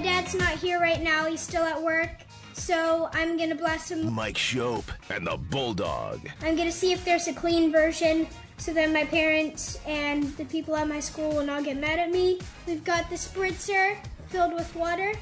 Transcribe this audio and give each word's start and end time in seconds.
My 0.00 0.06
dad's 0.06 0.34
not 0.34 0.54
here 0.54 0.80
right 0.80 1.02
now, 1.02 1.26
he's 1.26 1.42
still 1.42 1.62
at 1.62 1.82
work. 1.82 2.08
So 2.54 3.10
I'm 3.12 3.36
gonna 3.36 3.54
blast 3.54 3.92
him. 3.92 4.10
Mike 4.10 4.36
Schopp 4.36 4.84
and 5.10 5.26
the 5.26 5.36
Bulldog. 5.36 6.26
I'm 6.40 6.56
gonna 6.56 6.72
see 6.72 6.92
if 6.92 7.04
there's 7.04 7.28
a 7.28 7.34
clean 7.34 7.70
version 7.70 8.26
so 8.56 8.72
that 8.72 8.90
my 8.92 9.04
parents 9.04 9.78
and 9.86 10.34
the 10.38 10.46
people 10.46 10.74
at 10.74 10.88
my 10.88 11.00
school 11.00 11.34
will 11.34 11.44
not 11.44 11.64
get 11.64 11.76
mad 11.76 11.98
at 11.98 12.10
me. 12.10 12.38
We've 12.66 12.82
got 12.82 13.10
the 13.10 13.16
spritzer 13.16 13.98
filled 14.28 14.54
with 14.54 14.74
water 14.74 15.12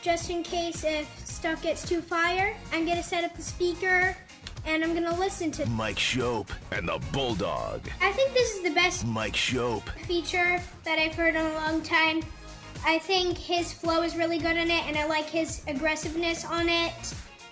just 0.00 0.30
in 0.30 0.44
case 0.44 0.84
if 0.84 1.08
stuff 1.26 1.60
gets 1.60 1.84
too 1.84 2.00
fire. 2.00 2.54
I'm 2.72 2.86
gonna 2.86 3.02
set 3.02 3.24
up 3.24 3.34
the 3.34 3.42
speaker 3.42 4.16
and 4.64 4.84
I'm 4.84 4.94
gonna 4.94 5.18
listen 5.18 5.50
to 5.52 5.66
Mike 5.66 5.96
Schopp 5.96 6.50
and 6.70 6.88
the 6.88 7.00
Bulldog. 7.10 7.80
I 8.00 8.12
think 8.12 8.32
this 8.32 8.54
is 8.54 8.62
the 8.62 8.70
best 8.70 9.04
Mike 9.04 9.34
Schopp. 9.34 9.88
feature 10.06 10.62
that 10.84 11.00
I've 11.00 11.16
heard 11.16 11.34
in 11.34 11.44
a 11.44 11.54
long 11.54 11.82
time. 11.82 12.22
I 12.84 12.98
think 12.98 13.36
his 13.38 13.72
flow 13.72 14.02
is 14.02 14.16
really 14.16 14.38
good 14.38 14.56
in 14.56 14.70
it 14.70 14.86
and 14.86 14.96
I 14.96 15.06
like 15.06 15.26
his 15.28 15.62
aggressiveness 15.68 16.44
on 16.44 16.68
it 16.68 16.92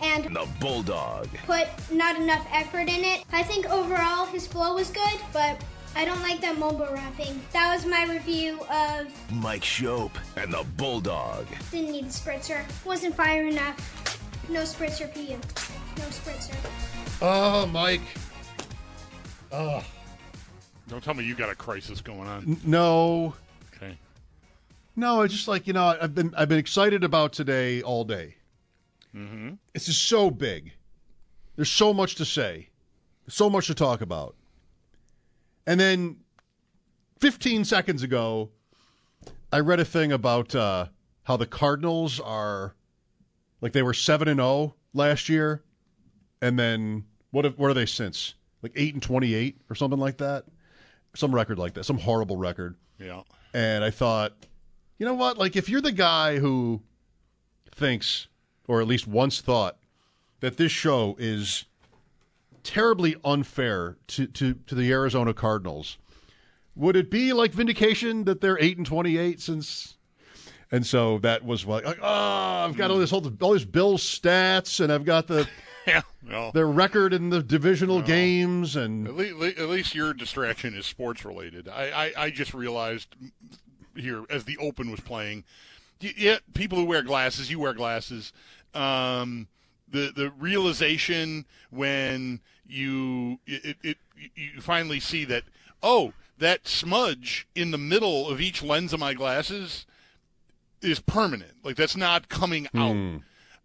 and 0.01 0.25
The 0.25 0.47
Bulldog. 0.61 1.29
put 1.47 1.69
not 1.93 2.17
enough 2.17 2.47
effort 2.53 2.89
in 2.89 3.05
it. 3.05 3.25
I 3.33 3.43
think 3.43 3.67
overall 3.71 4.27
his 4.27 4.47
flow 4.47 4.75
was 4.75 4.91
good, 4.91 5.21
but 5.33 5.63
I 5.95 6.05
don't 6.05 6.21
like 6.21 6.41
that 6.43 6.59
mobile 6.59 6.89
rapping. 6.93 7.41
That 7.53 7.75
was 7.75 7.87
my 7.87 8.05
review 8.05 8.61
of 8.71 9.07
Mike 9.33 9.63
Schopp 9.63 10.11
and 10.37 10.53
the 10.53 10.65
Bulldog. 10.77 11.47
Didn't 11.71 11.93
Need 11.93 12.05
a 12.05 12.09
Spritzer. 12.09 12.63
Wasn't 12.85 13.15
fire 13.15 13.47
enough. 13.47 14.19
No 14.51 14.61
spritzer 14.63 15.11
for 15.13 15.19
you. 15.21 15.39
No 15.99 16.05
spritzer. 16.05 16.55
Oh, 17.23 17.67
Mike. 17.67 18.03
Oh, 19.51 19.83
Don't 20.89 21.03
tell 21.03 21.15
me 21.15 21.25
you 21.25 21.35
got 21.35 21.51
a 21.51 21.55
crisis 21.55 22.01
going 22.01 22.29
on. 22.29 22.43
n- 22.45 22.61
no. 22.65 23.35
Okay. 23.75 23.97
No, 24.97 25.21
it's 25.21 25.35
just 25.35 25.47
like, 25.47 25.67
you 25.67 25.75
know, 25.75 25.97
I've 26.01 26.15
been 26.15 26.35
I've 26.37 26.49
been 26.49 26.59
excited 26.59 27.05
about 27.05 27.33
today 27.33 27.83
all 27.83 28.05
day. 28.05 28.37
Mm-hmm. 29.15 29.55
This 29.75 29.89
is 29.89 29.99
so 29.99 30.31
big. 30.31 30.73
There's 31.55 31.71
so 31.71 31.93
much 31.95 32.17
to 32.17 32.25
say. 32.25 32.71
So 33.29 33.51
much 33.51 33.67
to 33.67 33.75
talk 33.75 34.01
about. 34.01 34.37
And 35.67 35.79
then 35.81 36.19
15 37.21 37.65
seconds 37.65 38.03
ago, 38.03 38.51
I 39.53 39.61
read 39.61 39.81
a 39.81 39.85
thing 39.85 40.13
about 40.13 40.55
uh, 40.55 40.87
how 41.25 41.37
the 41.37 41.47
Cardinals 41.47 42.21
are 42.21 42.75
like 43.61 43.73
they 43.73 43.83
were 43.83 43.95
7 43.95 44.29
and 44.29 44.39
0 44.39 44.75
last 44.95 45.29
year 45.29 45.63
and 46.41 46.59
then 46.59 47.05
what 47.31 47.45
have, 47.45 47.59
what 47.59 47.71
are 47.71 47.75
they 47.75 47.87
since? 47.87 48.35
Like 48.63 48.73
8 48.77 48.95
and 48.95 49.03
28 49.03 49.61
or 49.69 49.75
something 49.75 49.99
like 49.99 50.19
that. 50.19 50.45
Some 51.15 51.35
record 51.35 51.59
like 51.59 51.75
that, 51.75 51.85
some 51.85 51.99
horrible 51.99 52.37
record. 52.37 52.77
Yeah. 52.99 53.23
And 53.55 53.83
I 53.83 53.91
thought, 53.91 54.35
you 54.99 55.07
know 55.07 55.15
what? 55.15 55.39
Like, 55.39 55.57
if 55.57 55.69
you're 55.69 55.81
the 55.81 55.93
guy 55.93 56.39
who 56.39 56.83
thinks, 57.71 58.29
or 58.67 58.81
at 58.81 58.87
least 58.87 59.07
once 59.07 59.41
thought, 59.41 59.77
that 60.41 60.57
this 60.57 60.73
show 60.73 61.17
is 61.19 61.67
terribly 62.63 63.17
unfair 63.25 63.97
to, 64.09 64.27
to, 64.27 64.55
to 64.67 64.75
the 64.75 64.91
Arizona 64.91 65.33
Cardinals, 65.33 65.99
would 66.75 66.97
it 66.97 67.11
be 67.11 67.33
like 67.33 67.53
vindication 67.53 68.25
that 68.25 68.41
they're 68.41 68.59
8 68.59 68.79
and 68.79 68.87
28 68.87 69.41
since. 69.41 69.97
And 70.71 70.85
so 70.85 71.19
that 71.19 71.45
was 71.45 71.65
like, 71.65 71.85
like 71.85 71.99
oh, 72.03 72.67
I've 72.69 72.77
got 72.77 72.91
all 72.91 72.99
this, 72.99 73.13
all 73.13 73.21
these 73.21 73.65
Bills 73.65 74.03
stats, 74.03 74.81
and 74.81 74.93
I've 74.93 75.05
got 75.05 75.29
the 75.29 75.49
Yeah. 75.87 76.03
Well, 76.29 76.51
their 76.51 76.67
record 76.67 77.13
in 77.13 77.31
the 77.31 77.43
divisional 77.43 78.03
games, 78.03 78.75
and 78.75 79.07
at 79.07 79.15
least, 79.15 79.59
at 79.59 79.69
least 79.69 79.95
your 79.95 80.13
distraction 80.13 80.75
is 80.75 80.85
sports 80.85 81.25
related. 81.25 81.69
I, 81.69 81.91
I, 82.17 82.25
I 82.25 82.31
just 82.31 82.55
realized 82.55 83.15
here 83.99 84.25
as 84.31 84.45
the 84.45 84.57
Open 84.59 84.91
was 84.91 85.01
playing, 85.01 85.45
yeah, 86.01 86.39
people 86.55 86.79
who 86.79 86.85
wear 86.85 87.03
glasses, 87.03 87.51
you 87.51 87.59
wear 87.59 87.73
glasses. 87.75 88.33
Um, 88.75 89.49
the 89.89 90.13
the 90.15 90.31
realization 90.39 91.47
when 91.71 92.41
you 92.67 93.39
it, 93.47 93.77
it 93.83 93.99
you 94.35 94.61
finally 94.61 95.01
see 95.01 95.25
that 95.25 95.45
oh 95.83 96.13
that 96.39 96.67
smudge 96.67 97.47
in 97.55 97.71
the 97.71 97.79
middle 97.79 98.29
of 98.29 98.41
each 98.41 98.63
lens 98.63 98.93
of 98.93 99.01
my 99.01 99.15
glasses 99.15 99.87
is 100.83 101.01
permanent. 101.01 101.53
Like 101.65 101.77
that's 101.77 101.97
not 101.97 102.29
coming 102.29 102.69
out. 102.75 102.95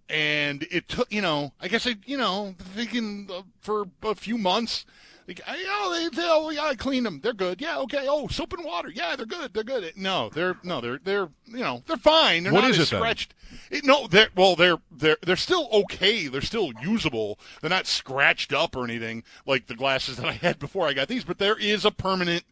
And 0.10 0.68
it 0.70 0.90
took, 0.90 1.12
you 1.12 1.22
know, 1.22 1.54
I 1.62 1.70
guess 1.70 1.88
I, 1.88 1.96
you 2.06 2.18
know, 2.18 2.56
thinking 2.60 3.30
uh, 3.34 3.44
for 3.62 3.86
a 4.04 4.14
few 4.16 4.38
months, 4.38 4.86
like, 5.28 5.42
oh, 5.48 5.94
they, 5.94 6.16
they, 6.16 6.28
oh, 6.28 6.50
yeah, 6.50 6.64
I 6.66 6.76
cleaned 6.76 7.06
them. 7.06 7.20
They're 7.22 7.34
good. 7.34 7.62
Yeah, 7.62 7.78
okay. 7.80 8.06
Oh, 8.10 8.28
soap 8.28 8.54
and 8.54 8.66
water. 8.66 8.90
Yeah, 8.90 9.16
they're 9.16 9.26
good. 9.26 9.54
They're 9.54 9.64
good. 9.64 9.94
No, 9.96 10.30
they're 10.30 10.58
no, 10.64 10.82
they're 10.82 11.00
they're 11.04 11.30
you 11.46 11.60
know, 11.60 11.84
they're 11.88 11.98
fine. 11.98 12.44
They're 12.44 12.54
What 12.54 12.62
not 12.62 12.72
is 12.72 12.80
as 12.80 12.92
it 12.92 12.96
scratched. 12.98 13.34
It, 13.70 13.86
no, 13.86 14.08
they're 14.08 14.30
well, 14.36 14.56
they're 14.56 14.78
they're 14.92 15.18
they're 15.22 15.36
still 15.36 15.70
okay. 15.72 16.28
They're 16.28 16.42
still 16.42 16.72
usable. 16.82 17.40
They're 17.62 17.70
not 17.70 17.88
scratched 17.88 18.54
up 18.54 18.76
or 18.76 18.84
anything 18.84 19.24
like 19.46 19.68
the 19.68 19.76
glasses 19.76 20.18
that 20.18 20.26
I 20.28 20.34
had 20.34 20.60
before 20.60 20.88
I 20.88 20.94
got 20.94 21.08
these. 21.08 21.24
But 21.24 21.38
there 21.38 21.58
is 21.58 21.86
a 21.86 21.92
permanent, 21.92 22.44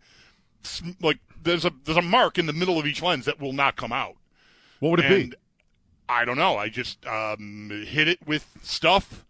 like 1.02 1.20
there's 1.42 1.66
a 1.66 1.72
there's 1.86 1.98
a 1.98 2.02
mark 2.02 2.38
in 2.38 2.46
the 2.46 2.54
middle 2.54 2.80
of 2.80 2.86
each 2.86 3.02
lens 3.02 3.26
that 3.26 3.40
will 3.40 3.54
not 3.54 3.76
come 3.76 3.92
out. 3.92 4.16
what 4.80 4.90
would 4.92 5.00
it 5.00 5.06
And 5.12 5.32
be? 5.32 5.38
I 6.08 6.26
don't 6.26 6.38
know. 6.38 6.58
I 6.58 6.70
just 6.70 7.06
um, 7.06 7.70
hit 7.86 8.08
it 8.08 8.26
with 8.28 8.58
stuff, 8.64 9.26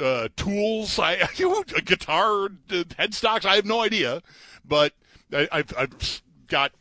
uh, 0.00 0.28
tools, 0.36 0.98
I, 0.98 1.12
a 1.76 1.80
guitar, 1.82 2.44
uh, 2.46 2.48
headstocks. 2.98 3.44
I 3.44 3.56
have 3.56 3.66
no 3.66 3.80
idea, 3.80 4.22
but 4.64 4.92
I, 5.32 5.48
I've, 5.52 5.72
I've 5.76 6.22
got 6.48 6.72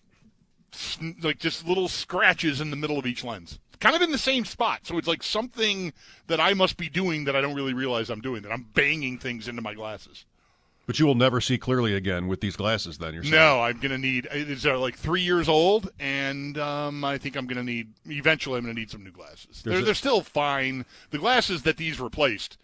like 1.22 1.38
just 1.40 1.68
little 1.68 1.88
scratches 1.88 2.62
in 2.62 2.70
the 2.70 2.76
middle 2.78 2.98
of 2.98 3.06
each 3.06 3.24
lens, 3.24 3.60
kind 3.80 3.96
of 3.96 4.02
in 4.02 4.12
the 4.12 4.18
same 4.18 4.46
spot. 4.46 4.82
So 4.84 4.98
it's 4.98 5.08
like 5.08 5.24
something 5.24 5.94
that 6.28 6.40
I 6.40 6.54
must 6.54 6.78
be 6.78 6.90
doing 6.90 7.26
that 7.26 7.36
I 7.36 7.42
don't 7.42 7.56
really 7.56 7.74
realize 7.74 8.10
I'm 8.10 8.22
doing. 8.22 8.42
That 8.44 8.52
I'm 8.52 8.68
banging 8.74 9.18
things 9.18 9.48
into 9.48 9.62
my 9.62 9.74
glasses. 9.74 10.26
But 10.88 10.98
you 11.00 11.06
will 11.06 11.16
never 11.16 11.40
see 11.40 11.58
clearly 11.58 11.94
again 11.96 12.28
with 12.28 12.42
these 12.42 12.56
glasses. 12.56 12.98
Then 12.98 13.14
you're 13.14 13.24
saying 13.24 13.36
No, 13.36 13.62
I'm 13.62 13.80
gonna 13.80 13.98
need. 13.98 14.28
It's 14.32 14.66
uh, 14.66 14.78
like 14.80 14.96
three 14.98 15.22
years 15.22 15.48
old, 15.48 15.90
and 16.00 16.58
um, 16.58 17.04
I 17.06 17.18
think 17.18 17.36
I'm 17.36 17.46
gonna 17.48 17.64
need. 17.64 17.94
Eventually, 18.08 18.58
I'm 18.58 18.64
gonna 18.64 18.74
need 18.74 18.90
some 18.90 19.04
new 19.04 19.12
glasses. 19.12 19.62
They're, 19.64 19.80
a- 19.80 19.82
they're 19.84 19.94
still 19.94 20.22
fine. 20.22 20.86
The 21.12 21.18
glasses 21.20 21.62
that 21.64 21.78
these 21.78 22.00
replaced, 22.00 22.58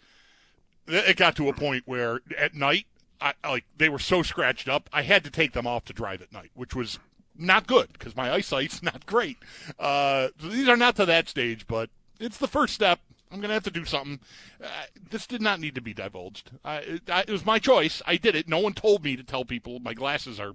it 0.88 1.16
got 1.16 1.36
to 1.36 1.48
a 1.48 1.52
point 1.52 1.84
where 1.86 2.20
at 2.36 2.54
night, 2.54 2.86
I 3.20 3.34
like 3.44 3.64
they 3.76 3.88
were 3.88 3.98
so 3.98 4.22
scratched 4.22 4.68
up, 4.68 4.88
I 4.92 5.02
had 5.02 5.24
to 5.24 5.30
take 5.30 5.52
them 5.52 5.66
off 5.66 5.84
to 5.86 5.92
drive 5.92 6.22
at 6.22 6.32
night, 6.32 6.50
which 6.54 6.74
was 6.74 6.98
not 7.36 7.66
good 7.66 7.92
because 7.92 8.16
my 8.16 8.32
eyesight's 8.32 8.82
not 8.82 9.06
great. 9.06 9.38
Uh, 9.78 10.28
these 10.42 10.68
are 10.68 10.76
not 10.76 10.96
to 10.96 11.06
that 11.06 11.28
stage, 11.28 11.66
but 11.66 11.90
it's 12.18 12.38
the 12.38 12.48
first 12.48 12.74
step. 12.74 13.00
I'm 13.30 13.40
going 13.40 13.48
to 13.48 13.54
have 13.54 13.64
to 13.64 13.70
do 13.70 13.84
something. 13.84 14.20
Uh, 14.62 14.66
this 15.10 15.26
did 15.26 15.42
not 15.42 15.60
need 15.60 15.74
to 15.74 15.82
be 15.82 15.92
divulged. 15.92 16.50
I, 16.64 16.76
it, 16.76 17.10
I, 17.10 17.20
it 17.20 17.30
was 17.30 17.44
my 17.44 17.58
choice. 17.58 18.00
I 18.06 18.16
did 18.16 18.34
it. 18.34 18.48
No 18.48 18.58
one 18.58 18.72
told 18.72 19.04
me 19.04 19.16
to 19.16 19.22
tell 19.22 19.44
people 19.44 19.80
my 19.80 19.92
glasses 19.92 20.40
are 20.40 20.54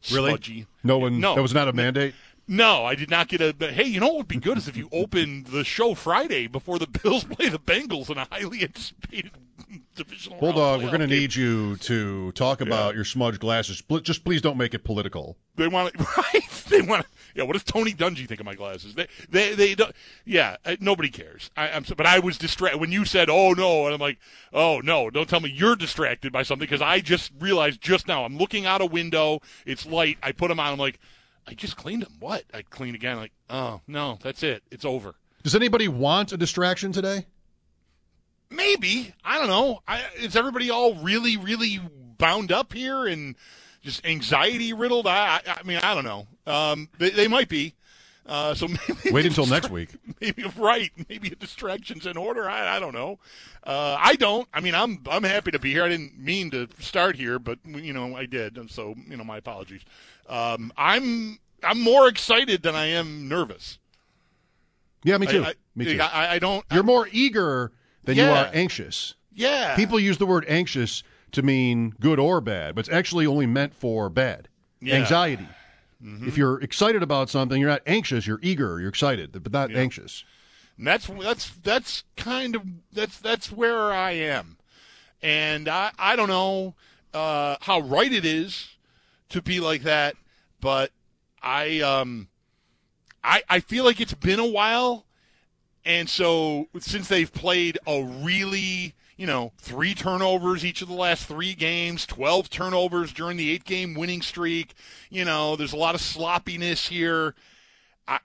smudgy. 0.00 0.66
No 0.84 0.98
one. 0.98 1.18
No. 1.18 1.34
That 1.34 1.42
was 1.42 1.54
not 1.54 1.66
a 1.66 1.72
mandate. 1.72 2.14
No, 2.48 2.84
I 2.84 2.94
did 2.94 3.10
not 3.10 3.28
get 3.28 3.40
a. 3.40 3.54
But 3.54 3.72
hey, 3.72 3.84
you 3.84 4.00
know 4.00 4.08
what 4.08 4.16
would 4.18 4.28
be 4.28 4.36
good 4.38 4.58
is 4.58 4.68
if 4.68 4.76
you 4.76 4.88
opened 4.92 5.46
the 5.46 5.64
show 5.64 5.94
Friday 5.94 6.46
before 6.46 6.78
the 6.78 6.86
Bills 7.02 7.24
play 7.24 7.48
the 7.48 7.58
Bengals 7.58 8.10
in 8.10 8.18
a 8.18 8.26
highly 8.30 8.62
anticipated 8.62 9.30
divisional. 9.94 10.38
Bulldog, 10.38 10.82
we're 10.82 10.88
going 10.88 11.00
to 11.00 11.06
need 11.06 11.34
you 11.34 11.76
to 11.76 12.32
talk 12.32 12.60
about 12.60 12.94
your 12.94 13.04
smudged 13.04 13.40
glasses. 13.40 13.82
Just 14.02 14.24
please 14.24 14.42
don't 14.42 14.56
make 14.56 14.74
it 14.74 14.84
political. 14.84 15.36
They 15.56 15.68
want 15.68 15.94
to, 15.94 16.02
right? 16.16 16.64
They 16.68 16.82
want 16.82 17.04
to. 17.04 17.08
Yeah. 17.34 17.44
What 17.44 17.54
does 17.54 17.62
Tony 17.64 17.92
Dungy 17.92 18.26
think 18.26 18.40
of 18.40 18.46
my 18.46 18.54
glasses? 18.54 18.94
They, 18.94 19.06
they, 19.30 19.54
they 19.54 19.74
don't. 19.74 19.94
Yeah. 20.24 20.56
uh, 20.64 20.76
Nobody 20.80 21.08
cares. 21.10 21.50
I, 21.56 21.68
I'm. 21.70 21.84
But 21.96 22.06
I 22.06 22.18
was 22.18 22.38
distracted 22.38 22.80
when 22.80 22.92
you 22.92 23.04
said, 23.04 23.30
"Oh 23.30 23.52
no," 23.52 23.86
and 23.86 23.94
I'm 23.94 24.00
like, 24.00 24.18
"Oh 24.52 24.80
no!" 24.82 25.10
Don't 25.10 25.28
tell 25.28 25.40
me 25.40 25.50
you're 25.50 25.76
distracted 25.76 26.32
by 26.32 26.42
something 26.42 26.66
because 26.66 26.82
I 26.82 27.00
just 27.00 27.32
realized 27.38 27.80
just 27.80 28.08
now. 28.08 28.24
I'm 28.24 28.36
looking 28.36 28.66
out 28.66 28.80
a 28.80 28.86
window. 28.86 29.40
It's 29.64 29.86
light. 29.86 30.18
I 30.22 30.32
put 30.32 30.48
them 30.48 30.60
on. 30.60 30.72
I'm 30.72 30.78
like, 30.78 30.98
I 31.46 31.54
just 31.54 31.76
cleaned 31.76 32.02
them. 32.02 32.12
What? 32.20 32.44
I 32.52 32.62
clean 32.62 32.94
again. 32.94 33.16
Like, 33.16 33.32
oh 33.50 33.80
no, 33.86 34.18
that's 34.22 34.42
it. 34.42 34.62
It's 34.70 34.84
over. 34.84 35.14
Does 35.42 35.54
anybody 35.54 35.88
want 35.88 36.32
a 36.32 36.36
distraction 36.36 36.92
today? 36.92 37.26
Maybe 38.50 39.12
I 39.24 39.38
don't 39.38 39.48
know. 39.48 39.80
I, 39.88 40.02
is 40.18 40.36
everybody 40.36 40.70
all 40.70 40.94
really, 40.96 41.36
really 41.36 41.80
bound 42.18 42.52
up 42.52 42.72
here 42.72 43.06
and 43.06 43.34
just 43.82 44.06
anxiety 44.06 44.72
riddled? 44.72 45.06
I, 45.06 45.40
I, 45.46 45.58
I 45.60 45.62
mean, 45.64 45.78
I 45.82 45.94
don't 45.94 46.04
know. 46.04 46.26
Um, 46.46 46.88
they, 46.98 47.10
they 47.10 47.28
might 47.28 47.48
be. 47.48 47.74
Uh, 48.24 48.54
so 48.54 48.68
maybe 48.88 49.10
Wait 49.10 49.26
until 49.26 49.46
next 49.46 49.70
week. 49.70 49.90
Maybe 50.20 50.44
right. 50.56 50.92
Maybe 51.08 51.28
a 51.28 51.34
distraction's 51.34 52.06
in 52.06 52.16
order. 52.16 52.48
I, 52.48 52.76
I 52.76 52.78
don't 52.78 52.94
know. 52.94 53.18
Uh, 53.64 53.96
I 53.98 54.14
don't. 54.14 54.46
I 54.54 54.60
mean, 54.60 54.76
I'm 54.76 55.02
I'm 55.10 55.24
happy 55.24 55.50
to 55.50 55.58
be 55.58 55.72
here. 55.72 55.82
I 55.82 55.88
didn't 55.88 56.16
mean 56.16 56.50
to 56.52 56.68
start 56.78 57.16
here, 57.16 57.40
but 57.40 57.58
you 57.66 57.92
know, 57.92 58.16
I 58.16 58.26
did, 58.26 58.56
and 58.58 58.70
so 58.70 58.94
you 59.08 59.16
know, 59.16 59.24
my 59.24 59.38
apologies. 59.38 59.82
Um, 60.28 60.72
I'm 60.76 61.40
I'm 61.64 61.80
more 61.80 62.06
excited 62.06 62.62
than 62.62 62.76
I 62.76 62.86
am 62.86 63.28
nervous. 63.28 63.78
Yeah, 65.02 65.18
me 65.18 65.26
too. 65.26 65.42
I, 65.42 65.48
I, 65.48 65.54
me 65.74 65.84
too. 65.86 66.00
I, 66.00 66.34
I 66.34 66.38
don't. 66.38 66.64
You're 66.72 66.84
more 66.84 67.08
eager 67.10 67.72
than 68.04 68.16
you 68.16 68.24
are 68.24 68.50
anxious. 68.52 69.14
yeah. 69.34 69.74
People 69.74 69.98
use 69.98 70.18
the 70.18 70.26
word 70.26 70.44
anxious 70.48 71.02
to 71.32 71.42
mean 71.42 71.94
good 71.98 72.20
or 72.20 72.40
bad, 72.40 72.76
but 72.76 72.86
it's 72.86 72.94
actually 72.94 73.26
only 73.26 73.46
meant 73.46 73.74
for 73.74 74.08
bad. 74.08 74.48
Yeah. 74.80 74.94
Mm-hmm. 76.02 76.28
If 76.28 76.36
you're 76.36 76.60
excited 76.60 77.02
about 77.02 77.30
something, 77.30 77.60
you're 77.60 77.70
not 77.70 77.82
anxious, 77.86 78.26
you're 78.26 78.40
eager, 78.42 78.80
you're 78.80 78.88
excited, 78.88 79.40
but 79.42 79.52
not 79.52 79.72
anxious. 79.74 80.24
And 80.76 80.86
that's 80.86 81.06
that's 81.06 81.50
that's 81.62 82.04
kind 82.16 82.56
of 82.56 82.62
that's 82.92 83.18
that's 83.18 83.52
where 83.52 83.92
I 83.92 84.12
am, 84.12 84.56
and 85.22 85.68
I 85.68 85.92
I 85.98 86.16
don't 86.16 86.28
know 86.28 86.74
uh, 87.14 87.56
how 87.60 87.80
right 87.80 88.12
it 88.12 88.24
is 88.24 88.76
to 89.28 89.42
be 89.42 89.60
like 89.60 89.82
that, 89.82 90.16
but 90.60 90.90
I 91.42 91.80
um 91.80 92.28
I 93.22 93.42
I 93.48 93.60
feel 93.60 93.84
like 93.84 94.00
it's 94.00 94.14
been 94.14 94.40
a 94.40 94.46
while, 94.46 95.06
and 95.84 96.08
so 96.08 96.68
since 96.80 97.06
they've 97.06 97.32
played 97.32 97.78
a 97.86 98.02
really 98.02 98.94
you 99.22 99.28
know 99.28 99.52
three 99.56 99.94
turnovers 99.94 100.64
each 100.64 100.82
of 100.82 100.88
the 100.88 100.94
last 100.94 101.26
three 101.26 101.54
games, 101.54 102.06
twelve 102.06 102.50
turnovers 102.50 103.12
during 103.12 103.36
the 103.36 103.52
eight 103.52 103.62
game 103.62 103.94
winning 103.94 104.20
streak, 104.20 104.74
you 105.10 105.24
know 105.24 105.54
there's 105.54 105.72
a 105.72 105.76
lot 105.76 105.94
of 105.94 106.00
sloppiness 106.00 106.88
here. 106.88 107.36
I, 108.08 108.18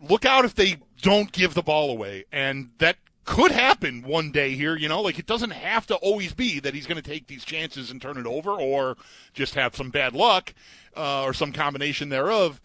look 0.00 0.24
out 0.24 0.44
if 0.44 0.54
they 0.54 0.76
don't 1.02 1.32
give 1.32 1.54
the 1.54 1.62
ball 1.62 1.90
away, 1.90 2.24
and 2.30 2.70
that 2.78 2.98
could 3.24 3.50
happen 3.50 4.02
one 4.02 4.30
day 4.30 4.54
here. 4.54 4.76
You 4.76 4.88
know, 4.88 5.02
like 5.02 5.18
it 5.18 5.26
doesn't 5.26 5.50
have 5.50 5.88
to 5.88 5.96
always 5.96 6.34
be 6.34 6.60
that 6.60 6.72
he's 6.72 6.86
going 6.86 7.02
to 7.02 7.10
take 7.10 7.26
these 7.26 7.44
chances 7.44 7.90
and 7.90 8.00
turn 8.00 8.16
it 8.16 8.26
over, 8.26 8.52
or 8.52 8.96
just 9.34 9.56
have 9.56 9.74
some 9.74 9.90
bad 9.90 10.14
luck, 10.14 10.54
uh, 10.96 11.24
or 11.24 11.34
some 11.34 11.50
combination 11.50 12.10
thereof. 12.10 12.60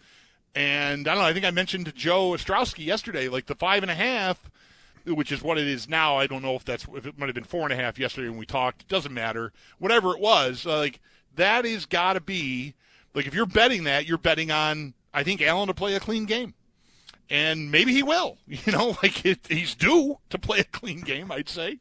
And 0.54 1.08
I 1.08 1.14
don't 1.14 1.24
know. 1.24 1.28
I 1.28 1.32
think 1.32 1.44
I 1.44 1.50
mentioned 1.50 1.86
to 1.86 1.92
Joe 1.92 2.30
Ostrowski 2.30 2.86
yesterday, 2.86 3.28
like 3.28 3.46
the 3.46 3.56
five 3.56 3.82
and 3.82 3.90
a 3.90 3.96
half, 3.96 4.48
which 5.06 5.32
is 5.32 5.42
what 5.42 5.58
it 5.58 5.66
is 5.66 5.88
now. 5.88 6.16
I 6.16 6.26
don't 6.26 6.42
know 6.42 6.54
if 6.54 6.64
that's 6.64 6.86
if 6.94 7.06
it 7.06 7.18
might 7.18 7.26
have 7.26 7.34
been 7.34 7.44
four 7.44 7.62
and 7.62 7.72
a 7.72 7.76
half 7.76 7.98
yesterday 7.98 8.28
when 8.28 8.38
we 8.38 8.46
talked. 8.46 8.82
It 8.82 8.88
doesn't 8.88 9.14
matter. 9.14 9.52
Whatever 9.78 10.14
it 10.14 10.20
was, 10.20 10.66
uh, 10.66 10.78
like 10.78 11.00
that 11.34 11.64
is 11.64 11.86
got 11.86 12.14
to 12.14 12.20
be 12.20 12.74
like 13.14 13.26
if 13.26 13.34
you're 13.34 13.46
betting 13.46 13.84
that, 13.84 14.06
you're 14.06 14.18
betting 14.18 14.50
on 14.50 14.94
I 15.14 15.22
think 15.22 15.40
Allen 15.40 15.68
to 15.68 15.74
play 15.74 15.94
a 15.94 16.00
clean 16.00 16.26
game 16.26 16.54
and 17.28 17.70
maybe 17.70 17.92
he 17.92 18.02
will. 18.02 18.38
You 18.46 18.72
know, 18.72 18.96
like 19.02 19.24
it, 19.24 19.40
he's 19.48 19.74
due 19.74 20.18
to 20.30 20.38
play 20.38 20.60
a 20.60 20.64
clean 20.64 21.00
game. 21.00 21.30
I'd 21.30 21.48
say, 21.48 21.78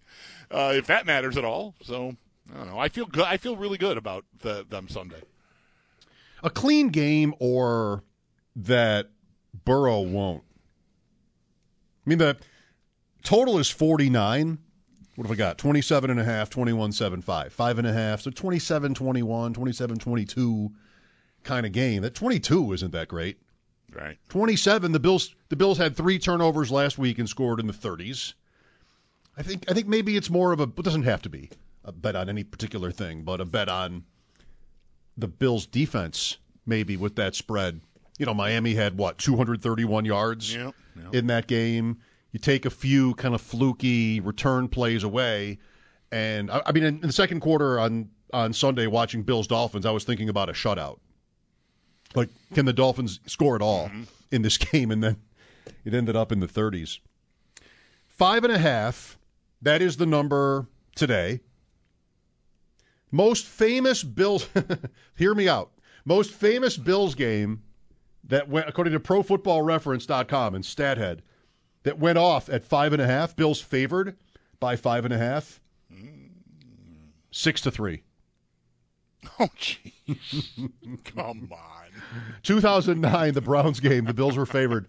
uh, 0.51 0.73
if 0.75 0.87
that 0.87 1.05
matters 1.05 1.37
at 1.37 1.45
all. 1.45 1.75
So 1.81 2.15
I 2.53 2.57
don't 2.57 2.69
know. 2.69 2.79
I 2.79 2.89
feel 2.89 3.05
good. 3.05 3.23
I 3.23 3.37
feel 3.37 3.55
really 3.55 3.77
good 3.77 3.97
about 3.97 4.25
the, 4.39 4.65
them 4.67 4.87
Sunday. 4.87 5.21
A 6.43 6.49
clean 6.49 6.89
game 6.89 7.33
or 7.39 8.03
that 8.55 9.09
Burrow 9.63 10.01
won't. 10.01 10.43
I 12.05 12.09
mean, 12.09 12.19
the 12.19 12.37
total 13.25 13.57
is 13.59 13.69
49. 13.69 14.57
What 15.15 15.27
have 15.27 15.31
I 15.31 15.35
got? 15.35 15.57
27 15.57 16.09
and 16.09 16.19
a 16.19 16.23
half, 16.23 16.49
21 16.49 16.91
7 16.91 17.21
5. 17.21 17.53
Five 17.53 17.77
and 17.79 17.87
a 17.87 17.93
half. 17.93 18.21
So 18.21 18.31
27 18.31 18.93
21, 18.93 19.53
27 19.53 19.97
22 19.97 20.71
kind 21.43 21.65
of 21.65 21.71
game. 21.71 22.01
That 22.01 22.15
22 22.15 22.73
isn't 22.73 22.91
that 22.91 23.07
great. 23.07 23.37
Right. 23.93 24.17
27 24.29 24.91
the 24.91 24.99
Bills 24.99 25.35
the 25.49 25.55
Bills 25.55 25.77
had 25.77 25.95
3 25.95 26.19
turnovers 26.19 26.69
last 26.71 26.97
week 26.97 27.17
and 27.19 27.29
scored 27.29 27.59
in 27.59 27.67
the 27.67 27.73
30s. 27.73 28.33
I 29.37 29.41
think 29.43 29.65
I 29.69 29.73
think 29.73 29.87
maybe 29.87 30.17
it's 30.17 30.29
more 30.29 30.51
of 30.51 30.59
a 30.59 30.63
it 30.63 30.83
doesn't 30.83 31.03
have 31.03 31.21
to 31.23 31.29
be 31.29 31.49
a 31.85 31.91
bet 31.93 32.15
on 32.15 32.27
any 32.29 32.43
particular 32.43 32.91
thing, 32.91 33.23
but 33.23 33.39
a 33.39 33.45
bet 33.45 33.69
on 33.69 34.03
the 35.17 35.27
Bills 35.29 35.65
defense 35.65 36.37
maybe 36.65 36.97
with 36.97 37.15
that 37.15 37.35
spread. 37.35 37.79
You 38.17 38.25
know, 38.25 38.33
Miami 38.33 38.73
had 38.73 38.97
what 38.97 39.17
231 39.17 40.03
yards 40.03 40.53
Yep, 40.53 40.73
yep. 40.97 41.15
in 41.15 41.27
that 41.27 41.47
game. 41.47 41.99
You 42.35 42.39
take 42.39 42.65
a 42.65 42.69
few 42.69 43.13
kind 43.15 43.33
of 43.33 43.39
fluky 43.39 44.19
return 44.19 44.67
plays 44.67 45.05
away, 45.05 45.57
and 46.11 46.51
I, 46.51 46.63
I 46.65 46.71
mean, 46.73 46.83
in, 46.83 46.95
in 46.95 47.07
the 47.07 47.13
second 47.13 47.39
quarter 47.39 47.79
on 47.79 48.09
on 48.33 48.51
Sunday, 48.51 48.87
watching 48.87 49.23
Bills 49.23 49.47
Dolphins, 49.47 49.85
I 49.85 49.91
was 49.91 50.03
thinking 50.03 50.27
about 50.27 50.49
a 50.49 50.51
shutout. 50.51 50.99
Like, 52.13 52.27
can 52.53 52.65
the 52.65 52.73
Dolphins 52.73 53.21
score 53.25 53.55
at 53.55 53.61
all 53.61 53.87
mm-hmm. 53.87 54.03
in 54.33 54.41
this 54.41 54.57
game? 54.71 54.91
And 54.91 55.01
then 55.01 55.15
it 55.85 55.93
ended 55.93 56.17
up 56.17 56.33
in 56.33 56.41
the 56.41 56.47
30s. 56.47 56.99
Five 58.05 58.43
and 58.43 58.51
a 58.51 58.57
half. 58.57 59.17
That 59.61 59.81
is 59.81 59.95
the 59.95 60.05
number 60.05 60.67
today. 60.93 61.39
Most 63.11 63.45
famous 63.45 64.03
Bills. 64.03 64.49
hear 65.15 65.33
me 65.33 65.47
out. 65.47 65.71
Most 66.03 66.31
famous 66.31 66.75
Bills 66.75 67.15
game 67.15 67.63
that 68.25 68.49
went, 68.49 68.67
according 68.67 68.91
to 68.91 68.99
ProFootballReference.com 68.99 70.53
and 70.53 70.65
StatHead, 70.65 71.21
that 71.85 71.97
went 71.97 72.17
off 72.17 72.49
at 72.49 72.65
five 72.65 72.91
and 72.93 73.01
a 73.01 73.07
half. 73.07 73.35
Bills 73.35 73.61
favored 73.61 74.17
by 74.59 74.75
five 74.75 75.05
and 75.05 75.13
a 75.13 75.17
half. 75.17 75.61
Six 77.31 77.61
to 77.61 77.71
three. 77.71 78.03
Oh, 79.39 79.47
jeez. 79.57 80.53
Come 81.03 81.49
on. 81.51 81.87
2009, 82.43 83.33
the 83.33 83.41
Browns 83.41 83.79
game, 83.79 84.05
the 84.05 84.13
Bills 84.13 84.37
were 84.37 84.45
favored 84.45 84.85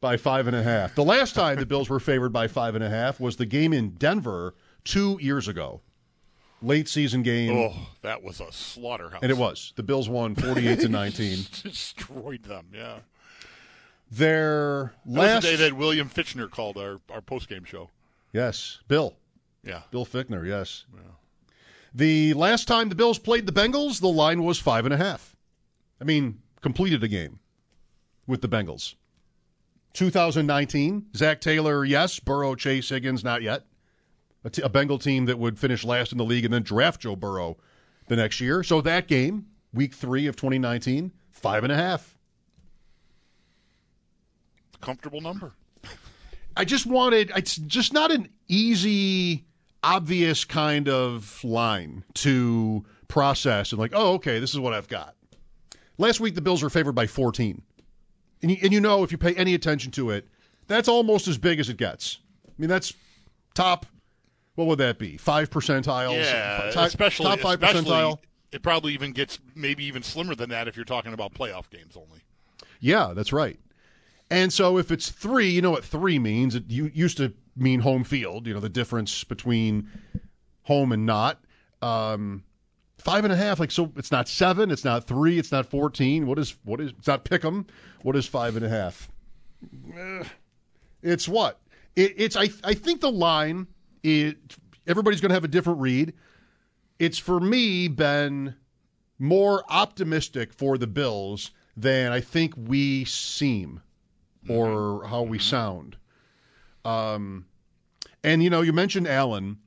by 0.00 0.16
five 0.16 0.46
and 0.46 0.54
a 0.54 0.62
half. 0.62 0.94
The 0.94 1.02
last 1.02 1.34
time 1.34 1.58
the 1.58 1.66
Bills 1.66 1.90
were 1.90 1.98
favored 1.98 2.32
by 2.32 2.46
five 2.46 2.76
and 2.76 2.84
a 2.84 2.88
half 2.88 3.18
was 3.18 3.36
the 3.36 3.46
game 3.46 3.72
in 3.72 3.90
Denver 3.94 4.54
two 4.84 5.18
years 5.20 5.48
ago. 5.48 5.80
Late 6.62 6.88
season 6.88 7.24
game, 7.24 7.56
Oh, 7.56 7.74
that 8.02 8.22
was 8.22 8.40
a 8.40 8.52
slaughterhouse. 8.52 9.22
and 9.22 9.32
it 9.32 9.36
was. 9.36 9.72
The 9.74 9.82
Bills 9.82 10.08
won 10.08 10.36
48 10.36 10.78
to 10.80 10.88
19. 10.88 11.38
destroyed 11.64 12.44
them. 12.44 12.68
Yeah. 12.72 12.98
Their 14.18 14.92
That 15.06 15.20
last. 15.20 15.42
the 15.42 15.50
day 15.50 15.56
that 15.56 15.72
William 15.76 16.08
Fichtner 16.08 16.50
called 16.50 16.76
our 16.76 17.00
our 17.10 17.20
post 17.20 17.48
game 17.48 17.64
show. 17.64 17.90
yes, 18.32 18.78
Bill. 18.88 19.16
Yeah. 19.64 19.82
Bill 19.90 20.04
Fichtner, 20.06 20.46
yes. 20.46 20.84
The 21.94 22.34
last 22.34 22.68
time 22.68 22.88
the 22.90 22.94
Bills 22.94 23.18
played 23.18 23.46
the 23.46 23.52
Bengals, 23.52 24.00
the 24.00 24.08
line 24.08 24.42
was 24.42 24.58
five 24.58 24.84
and 24.84 24.92
a 24.92 24.96
half. 24.96 25.34
I 26.00 26.04
mean, 26.04 26.40
completed 26.60 27.02
a 27.02 27.08
game 27.08 27.38
with 28.26 28.40
the 28.42 28.48
Bengals. 28.48 28.94
2019, 29.94 31.06
Zac 31.16 31.40
Taylor, 31.40 31.84
yes. 31.84 32.18
Burrow, 32.20 32.54
Chase, 32.56 32.88
Higgins, 32.88 33.22
not 33.24 33.42
yet. 33.42 33.64
A, 34.44 34.50
t- 34.50 34.60
a 34.62 34.68
Bengal 34.68 34.98
team 34.98 35.24
that 35.26 35.38
would 35.38 35.58
finish 35.58 35.84
last 35.84 36.12
in 36.12 36.18
the 36.18 36.24
league 36.24 36.44
and 36.44 36.52
then 36.52 36.62
draft 36.62 37.00
Joe 37.00 37.16
Burrow 37.16 37.56
the 38.08 38.16
next 38.16 38.40
year. 38.40 38.62
So 38.62 38.80
that 38.82 39.06
game, 39.08 39.46
week 39.72 39.94
three 39.94 40.26
of 40.26 40.36
2019, 40.36 41.12
five 41.30 41.62
and 41.64 41.72
a 41.72 41.76
half. 41.76 42.13
Comfortable 44.84 45.20
number. 45.20 45.52
I 46.56 46.64
just 46.64 46.86
wanted, 46.86 47.32
it's 47.36 47.56
just 47.56 47.92
not 47.92 48.10
an 48.10 48.28
easy, 48.48 49.44
obvious 49.82 50.44
kind 50.44 50.88
of 50.88 51.42
line 51.42 52.04
to 52.14 52.84
process 53.08 53.72
and 53.72 53.80
like, 53.80 53.92
oh, 53.94 54.14
okay, 54.14 54.38
this 54.38 54.52
is 54.52 54.60
what 54.60 54.72
I've 54.72 54.88
got. 54.88 55.14
Last 55.98 56.20
week 56.20 56.34
the 56.34 56.40
Bills 56.40 56.62
were 56.62 56.70
favored 56.70 56.94
by 56.94 57.06
14. 57.06 57.60
And 58.42 58.50
you, 58.50 58.58
and 58.62 58.72
you 58.72 58.80
know 58.80 59.02
if 59.02 59.10
you 59.10 59.18
pay 59.18 59.34
any 59.34 59.54
attention 59.54 59.90
to 59.92 60.10
it, 60.10 60.28
that's 60.66 60.88
almost 60.88 61.28
as 61.28 61.38
big 61.38 61.60
as 61.60 61.68
it 61.68 61.76
gets. 61.76 62.18
I 62.46 62.52
mean 62.58 62.68
that's 62.68 62.94
top 63.54 63.86
what 64.54 64.68
would 64.68 64.78
that 64.78 64.98
be? 64.98 65.16
5 65.16 65.50
percentiles? 65.50 66.14
Yeah, 66.14 66.70
top, 66.72 66.86
especially 66.86 67.26
top 67.26 67.40
5 67.40 67.62
especially, 67.62 67.90
percentile? 67.90 68.18
It 68.52 68.62
probably 68.62 68.92
even 68.94 69.12
gets 69.12 69.40
maybe 69.56 69.84
even 69.84 70.02
slimmer 70.02 70.34
than 70.36 70.50
that 70.50 70.68
if 70.68 70.76
you're 70.76 70.84
talking 70.84 71.12
about 71.12 71.34
playoff 71.34 71.68
games 71.70 71.96
only. 71.96 72.20
Yeah, 72.78 73.12
that's 73.14 73.32
right. 73.32 73.58
And 74.34 74.52
so 74.52 74.78
if 74.78 74.90
it's 74.90 75.10
3, 75.10 75.48
you 75.48 75.62
know 75.62 75.70
what 75.70 75.84
3 75.84 76.18
means. 76.18 76.56
It 76.56 76.64
used 76.68 77.18
to 77.18 77.32
mean 77.54 77.78
home 77.78 78.02
field, 78.02 78.48
you 78.48 78.54
know, 78.54 78.58
the 78.58 78.68
difference 78.68 79.22
between 79.22 79.88
home 80.62 80.90
and 80.90 81.06
not. 81.06 81.44
Um, 81.80 82.42
five 82.98 83.22
and 83.22 83.32
a 83.32 83.36
half, 83.36 83.60
like 83.60 83.70
so 83.70 83.92
it's 83.96 84.10
not 84.10 84.26
seven, 84.26 84.72
it's 84.72 84.84
not 84.84 85.06
three, 85.06 85.38
it's 85.38 85.52
not 85.52 85.66
fourteen. 85.66 86.26
What 86.26 86.40
is 86.40 86.56
what 86.64 86.80
is 86.80 86.90
it's 86.98 87.06
not 87.06 87.22
pick 87.22 87.44
'em. 87.44 87.66
What 88.02 88.16
is 88.16 88.26
five 88.26 88.56
and 88.56 88.64
a 88.64 88.68
half? 88.68 89.08
It's 91.00 91.28
what? 91.28 91.60
It, 91.94 92.14
it's 92.16 92.34
I 92.34 92.48
I 92.64 92.74
think 92.74 93.02
the 93.02 93.12
line 93.12 93.68
it 94.02 94.56
everybody's 94.84 95.20
gonna 95.20 95.34
have 95.34 95.44
a 95.44 95.48
different 95.48 95.78
read. 95.78 96.12
It's 96.98 97.18
for 97.18 97.38
me 97.38 97.86
been 97.86 98.56
more 99.20 99.62
optimistic 99.68 100.52
for 100.52 100.76
the 100.76 100.88
Bills 100.88 101.52
than 101.76 102.10
I 102.10 102.20
think 102.20 102.54
we 102.56 103.04
seem 103.04 103.80
or 104.48 105.06
how 105.06 105.22
we 105.22 105.38
sound. 105.38 105.96
Um 106.84 107.46
and 108.22 108.42
you 108.42 108.50
know, 108.50 108.62
you 108.62 108.72
mentioned 108.72 109.06
Allen 109.06 109.58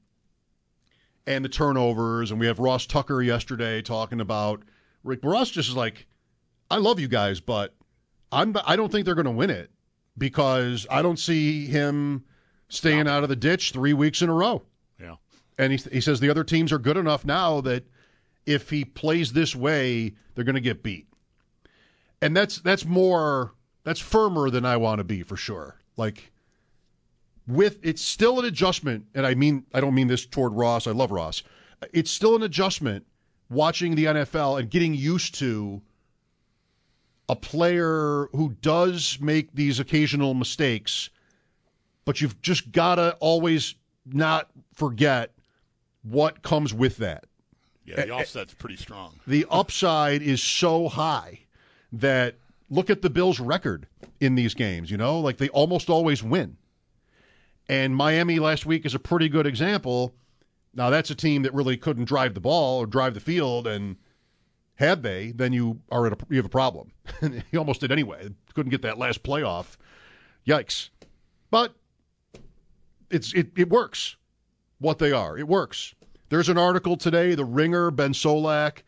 and 1.28 1.44
the 1.44 1.50
turnovers, 1.50 2.32
and 2.32 2.40
we 2.40 2.48
have 2.48 2.58
Ross 2.58 2.86
Tucker 2.86 3.22
yesterday 3.22 3.82
talking 3.82 4.22
about 4.22 4.64
Rick 5.04 5.20
Ross 5.24 5.52
just 5.52 5.70
is 5.70 5.76
like, 5.76 6.08
I 6.72 6.78
love 6.78 7.00
you 7.00 7.08
guys, 7.08 7.40
but 7.40 7.76
I'm 8.32 8.56
I 8.66 8.76
don't 8.76 8.92
think 8.92 9.06
they're 9.06 9.16
going 9.16 9.26
to 9.26 9.32
win 9.32 9.50
it 9.50 9.70
because 10.18 10.88
I 10.90 11.02
don't 11.02 11.20
see 11.20 11.66
him 11.66 12.24
staying 12.70 13.08
out 13.08 13.24
of 13.24 13.30
the 13.30 13.36
ditch 13.36 13.72
three 13.72 13.94
weeks 13.94 14.22
in 14.22 14.30
a 14.30 14.34
row. 14.34 14.64
Yeah. 15.00 15.16
And 15.58 15.72
he, 15.72 15.78
he 15.92 16.02
says 16.02 16.20
the 16.20 16.30
other 16.30 16.44
teams 16.44 16.72
are 16.72 16.80
good 16.80 16.98
enough 16.98 17.26
now 17.26 17.62
that 17.62 17.86
if 18.46 18.70
he 18.70 18.86
plays 18.86 19.34
this 19.34 19.56
way, 19.56 20.14
they're 20.34 20.44
going 20.44 20.56
to 20.56 20.62
get 20.62 20.84
beat. 20.84 21.08
And 22.22 22.36
that's 22.36 22.60
that's 22.60 22.86
more 22.86 23.54
that's 23.88 24.02
firmer 24.02 24.50
than 24.50 24.66
I 24.66 24.76
want 24.76 25.00
to 25.00 25.06
be 25.06 25.24
for 25.24 25.38
sure. 25.38 25.78
Like 25.96 26.34
with 27.48 27.80
it's 27.84 28.02
still 28.02 28.38
an 28.38 28.44
adjustment, 28.44 29.06
and 29.16 29.26
I 29.26 29.34
mean 29.34 29.66
I 29.74 29.80
don't 29.80 29.96
mean 29.96 30.08
this 30.08 30.26
toward 30.26 30.52
Ross. 30.52 30.88
I 30.88 30.92
love 30.92 31.10
Ross. 31.10 31.42
It's 31.94 32.12
still 32.12 32.36
an 32.36 32.44
adjustment 32.44 33.06
watching 33.50 33.96
the 33.96 34.04
NFL 34.04 34.60
and 34.60 34.70
getting 34.70 34.94
used 34.94 35.36
to 35.36 35.82
a 37.30 37.36
player 37.38 38.28
who 38.34 38.58
does 38.62 39.20
make 39.22 39.54
these 39.54 39.80
occasional 39.80 40.34
mistakes, 40.34 41.10
but 42.04 42.20
you've 42.20 42.42
just 42.42 42.74
gotta 42.74 43.16
always 43.22 43.76
not 44.06 44.50
forget 44.74 45.32
what 46.02 46.42
comes 46.42 46.74
with 46.74 46.98
that. 46.98 47.24
Yeah, 47.86 48.04
the 48.04 48.12
offset's 48.12 48.54
pretty 48.54 48.76
strong. 48.76 49.14
The 49.26 49.46
upside 49.50 50.22
is 50.22 50.44
so 50.44 50.90
high 50.90 51.40
that 51.94 52.36
look 52.70 52.90
at 52.90 53.02
the 53.02 53.10
Bills' 53.10 53.40
record 53.40 53.88
in 54.20 54.36
these 54.36 54.54
games, 54.54 54.92
you 54.92 54.98
know, 54.98 55.20
like 55.20 55.38
they 55.38 55.50
almost 55.50 55.90
always 55.90 56.24
win. 56.24 56.58
And 57.70 57.96
Miami 57.96 58.40
last 58.40 58.66
week 58.66 58.86
is 58.86 58.96
a 58.96 59.00
pretty 59.00 59.30
good 59.30 59.46
example. 59.46 60.16
Now, 60.74 60.90
that's 60.90 61.10
a 61.10 61.16
team 61.16 61.44
that 61.44 61.54
really 61.54 61.78
couldn't 61.78 62.06
drive 62.06 62.34
the 62.34 62.40
ball 62.40 62.80
or 62.80 62.86
drive 62.86 63.14
the 63.14 63.20
field, 63.20 63.68
and 63.68 63.98
had 64.76 65.04
they, 65.04 65.32
then 65.32 65.54
you 65.54 65.82
are 65.92 66.08
at 66.08 66.14
a, 66.14 66.18
you 66.30 66.38
have 66.38 66.46
a 66.46 66.50
problem. 66.50 66.92
he 67.52 67.58
almost 67.58 67.82
did 67.82 67.92
anyway. 67.92 68.30
Couldn't 68.54 68.70
get 68.70 68.84
that 68.84 68.98
last 68.98 69.24
playoff. 69.24 69.78
Yikes! 70.48 70.90
But 71.50 71.74
it's 73.10 73.34
it, 73.34 73.52
it 73.58 73.70
works. 73.70 74.16
What 74.80 75.00
they 75.00 75.12
are, 75.12 75.38
it 75.38 75.48
works. 75.48 75.96
There's 76.30 76.50
an 76.50 76.58
article 76.58 76.98
today, 76.98 77.36
the 77.36 77.46
Ringer, 77.46 77.90
Ben 77.90 78.14
Solak, 78.14 78.84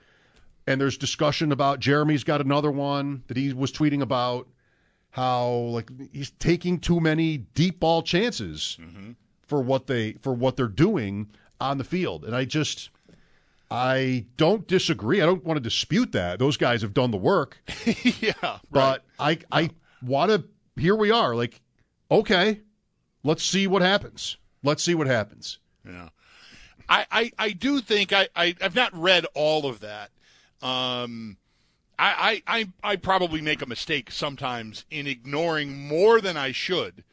and 0.70 0.80
there's 0.80 0.98
discussion 0.98 1.52
about 1.52 1.80
Jeremy's 1.80 2.24
got 2.24 2.42
another 2.42 2.70
one 2.72 3.24
that 3.28 3.36
he 3.36 3.52
was 3.52 3.72
tweeting 3.72 4.02
about 4.02 4.48
how 5.10 5.50
like 5.50 5.90
he's 6.14 6.30
taking 6.30 6.80
too 6.80 7.00
many 7.00 7.38
deep 7.38 7.80
ball 7.80 8.04
chances 8.04 8.78
mm-hmm. 8.80 9.12
for 9.48 9.62
what 9.62 9.88
they 9.88 10.14
for 10.22 10.32
what 10.32 10.56
they're 10.56 10.68
doing 10.68 11.32
on 11.60 11.78
the 11.78 11.84
field, 11.84 12.24
and 12.24 12.36
I 12.36 12.46
just. 12.46 12.92
I 13.72 14.26
don't 14.36 14.68
disagree. 14.68 15.22
I 15.22 15.28
don't 15.28 15.46
want 15.46 15.58
to 15.58 15.62
dispute 15.62 16.14
that. 16.14 16.40
Those 16.40 16.58
guys 16.58 16.82
have 16.82 16.96
done 16.96 17.12
the 17.12 17.18
work. 17.18 17.62
yeah, 18.04 18.58
But 18.72 19.06
I 19.20 19.38
I 19.52 19.70
want 20.02 20.32
to 20.32 20.44
here 20.76 20.96
we 20.96 21.12
are 21.12 21.36
like 21.36 21.62
okay, 22.10 22.62
let's 23.24 23.44
see 23.44 23.68
what 23.68 23.84
happens. 23.84 24.38
Let's 24.64 24.82
see 24.82 24.96
what 24.96 25.06
happens. 25.06 25.60
Yeah. 25.86 26.10
I, 26.90 27.06
I, 27.12 27.32
I 27.38 27.52
do 27.52 27.82
think 27.82 28.12
I, 28.12 28.28
I, 28.36 28.56
I've 28.60 28.74
not 28.74 28.92
read 28.96 29.28
all 29.36 29.68
of 29.68 29.82
that. 29.82 30.10
Um, 30.62 31.38
I, 31.98 32.42
I, 32.48 32.68
I, 32.84 32.96
probably 32.96 33.42
make 33.42 33.62
a 33.62 33.66
mistake 33.66 34.12
sometimes 34.12 34.86
in 34.90 35.06
ignoring 35.06 35.88
more 35.88 36.22
than 36.22 36.38
I 36.38 36.52
should 36.54 37.04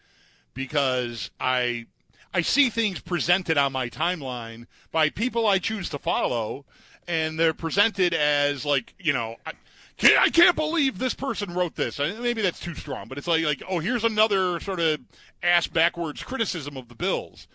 because 0.54 1.30
I 1.40 1.86
I 2.32 2.42
see 2.42 2.70
things 2.70 3.00
presented 3.00 3.56
on 3.56 3.72
my 3.72 3.88
timeline 3.88 4.66
by 4.92 5.10
people 5.10 5.46
I 5.46 5.58
choose 5.58 5.88
to 5.90 5.98
follow, 5.98 6.64
and 7.08 7.38
they're 7.38 7.54
presented 7.54 8.14
as 8.14 8.64
like 8.64 8.94
you 8.98 9.12
know. 9.12 9.36
I, 9.44 9.52
can't, 9.98 10.20
I 10.20 10.28
can't 10.28 10.54
believe 10.54 10.98
this 10.98 11.14
person 11.14 11.54
wrote 11.54 11.76
this. 11.76 11.98
Maybe 11.98 12.42
that's 12.42 12.60
too 12.60 12.74
strong, 12.74 13.08
but 13.08 13.16
it's 13.16 13.26
like 13.26 13.44
like 13.44 13.62
oh, 13.68 13.78
here's 13.78 14.04
another 14.04 14.60
sort 14.60 14.78
of 14.78 15.00
ass 15.42 15.66
backwards 15.66 16.22
criticism 16.22 16.76
of 16.76 16.88
the 16.88 16.94
Bills, 16.94 17.48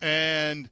and 0.00 0.68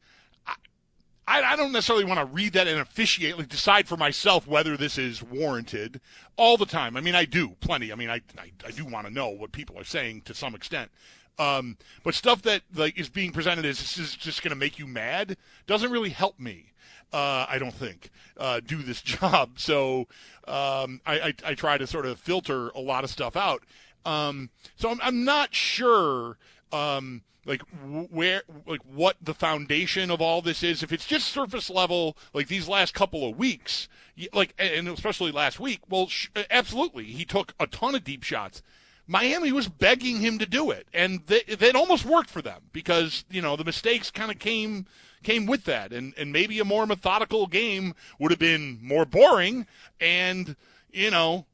I, 1.26 1.42
I 1.42 1.56
don't 1.56 1.72
necessarily 1.72 2.04
want 2.04 2.20
to 2.20 2.26
read 2.26 2.52
that 2.52 2.66
and 2.66 2.80
officiate, 2.80 3.38
like 3.38 3.48
decide 3.48 3.88
for 3.88 3.96
myself 3.96 4.46
whether 4.46 4.76
this 4.76 4.98
is 4.98 5.22
warranted 5.22 6.00
all 6.36 6.56
the 6.56 6.66
time. 6.66 6.96
I 6.96 7.00
mean, 7.00 7.14
I 7.14 7.24
do 7.24 7.56
plenty. 7.60 7.92
I 7.92 7.94
mean, 7.94 8.10
I, 8.10 8.20
I, 8.38 8.52
I 8.66 8.70
do 8.70 8.84
want 8.84 9.06
to 9.06 9.12
know 9.12 9.28
what 9.28 9.52
people 9.52 9.78
are 9.78 9.84
saying 9.84 10.22
to 10.22 10.34
some 10.34 10.54
extent. 10.54 10.90
Um, 11.38 11.76
but 12.04 12.14
stuff 12.14 12.42
that 12.42 12.62
like 12.74 12.98
is 12.98 13.08
being 13.08 13.32
presented 13.32 13.64
as 13.64 13.78
this 13.78 13.98
is 13.98 14.14
just 14.14 14.42
going 14.42 14.50
to 14.50 14.56
make 14.56 14.78
you 14.78 14.86
mad 14.86 15.36
doesn't 15.66 15.90
really 15.90 16.10
help 16.10 16.38
me. 16.38 16.72
Uh, 17.12 17.46
I 17.48 17.58
don't 17.58 17.74
think 17.74 18.10
uh, 18.36 18.60
do 18.64 18.82
this 18.82 19.00
job. 19.02 19.58
So 19.58 20.08
um, 20.46 21.00
I, 21.06 21.20
I, 21.20 21.34
I 21.46 21.54
try 21.54 21.78
to 21.78 21.86
sort 21.86 22.06
of 22.06 22.18
filter 22.18 22.68
a 22.70 22.80
lot 22.80 23.04
of 23.04 23.10
stuff 23.10 23.36
out. 23.36 23.62
Um, 24.04 24.50
so 24.76 24.90
I'm, 24.90 25.00
I'm 25.02 25.24
not 25.24 25.54
sure. 25.54 26.36
Um, 26.72 27.22
like 27.46 27.62
where 28.10 28.42
like 28.66 28.80
what 28.82 29.16
the 29.20 29.34
foundation 29.34 30.10
of 30.10 30.20
all 30.20 30.42
this 30.42 30.62
is. 30.62 30.82
If 30.82 30.92
it's 30.92 31.06
just 31.06 31.28
surface 31.28 31.70
level 31.70 32.16
like 32.32 32.48
these 32.48 32.68
last 32.68 32.94
couple 32.94 33.28
of 33.28 33.36
weeks 33.36 33.88
like 34.32 34.54
and 34.58 34.88
especially 34.88 35.32
last 35.32 35.58
week 35.60 35.80
well 35.88 36.06
sh- 36.08 36.28
absolutely 36.50 37.04
he 37.04 37.24
took 37.24 37.54
a 37.60 37.66
ton 37.66 37.94
of 37.94 38.04
deep 38.04 38.22
shots. 38.22 38.62
Miami 39.06 39.52
was 39.52 39.68
begging 39.68 40.20
him 40.20 40.38
to 40.38 40.46
do 40.46 40.70
it 40.70 40.86
and 40.94 41.20
they, 41.26 41.42
it 41.46 41.76
almost 41.76 42.06
worked 42.06 42.30
for 42.30 42.40
them 42.40 42.62
because 42.72 43.24
you 43.30 43.42
know 43.42 43.56
the 43.56 43.64
mistakes 43.64 44.10
kind 44.10 44.30
of 44.30 44.38
came 44.38 44.86
came 45.22 45.46
with 45.46 45.64
that 45.64 45.92
and 45.92 46.14
and 46.16 46.32
maybe 46.32 46.58
a 46.58 46.64
more 46.64 46.86
methodical 46.86 47.46
game 47.46 47.94
would 48.18 48.30
have 48.30 48.40
been 48.40 48.78
more 48.82 49.04
boring 49.04 49.66
and 50.00 50.56
you 50.90 51.10
know 51.10 51.44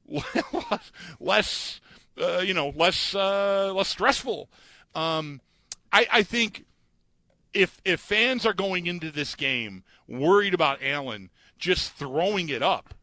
less 1.20 1.80
uh, 2.20 2.38
you 2.38 2.54
know 2.54 2.72
less 2.76 3.14
uh, 3.16 3.72
less 3.74 3.88
stressful 3.88 4.48
um, 4.94 5.40
I, 5.92 6.06
I 6.10 6.22
think 6.22 6.64
if 7.52 7.80
if 7.84 8.00
fans 8.00 8.46
are 8.46 8.52
going 8.52 8.86
into 8.86 9.10
this 9.10 9.34
game 9.34 9.84
worried 10.08 10.54
about 10.54 10.82
Allen 10.82 11.30
just 11.58 11.92
throwing 11.92 12.48
it 12.48 12.62
up, 12.62 12.94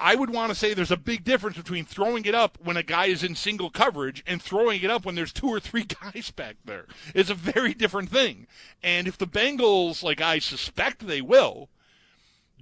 I 0.00 0.14
would 0.14 0.30
want 0.30 0.50
to 0.50 0.54
say 0.54 0.72
there's 0.72 0.90
a 0.90 0.96
big 0.96 1.24
difference 1.24 1.58
between 1.58 1.84
throwing 1.84 2.24
it 2.24 2.34
up 2.34 2.58
when 2.62 2.78
a 2.78 2.82
guy 2.82 3.06
is 3.06 3.22
in 3.22 3.34
single 3.34 3.68
coverage 3.68 4.24
and 4.26 4.40
throwing 4.40 4.82
it 4.82 4.90
up 4.90 5.04
when 5.04 5.14
there's 5.14 5.32
two 5.32 5.48
or 5.48 5.60
three 5.60 5.84
guys 6.02 6.30
back 6.30 6.56
there. 6.64 6.86
It's 7.14 7.30
a 7.30 7.34
very 7.34 7.74
different 7.74 8.10
thing. 8.10 8.46
And 8.82 9.06
if 9.06 9.18
the 9.18 9.26
Bengals, 9.26 10.02
like 10.02 10.22
I 10.22 10.38
suspect 10.38 11.06
they 11.06 11.20
will, 11.20 11.68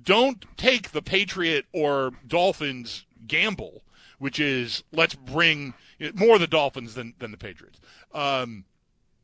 don't 0.02 0.44
take 0.56 0.90
the 0.90 1.02
Patriot 1.02 1.66
or 1.72 2.12
Dolphins 2.26 3.06
gamble, 3.26 3.82
which 4.18 4.40
is 4.40 4.82
let's 4.92 5.14
bring 5.14 5.74
more 6.14 6.38
the 6.38 6.46
Dolphins 6.48 6.94
than, 6.94 7.14
than 7.18 7.30
the 7.30 7.36
Patriots. 7.36 7.80
Um, 8.12 8.64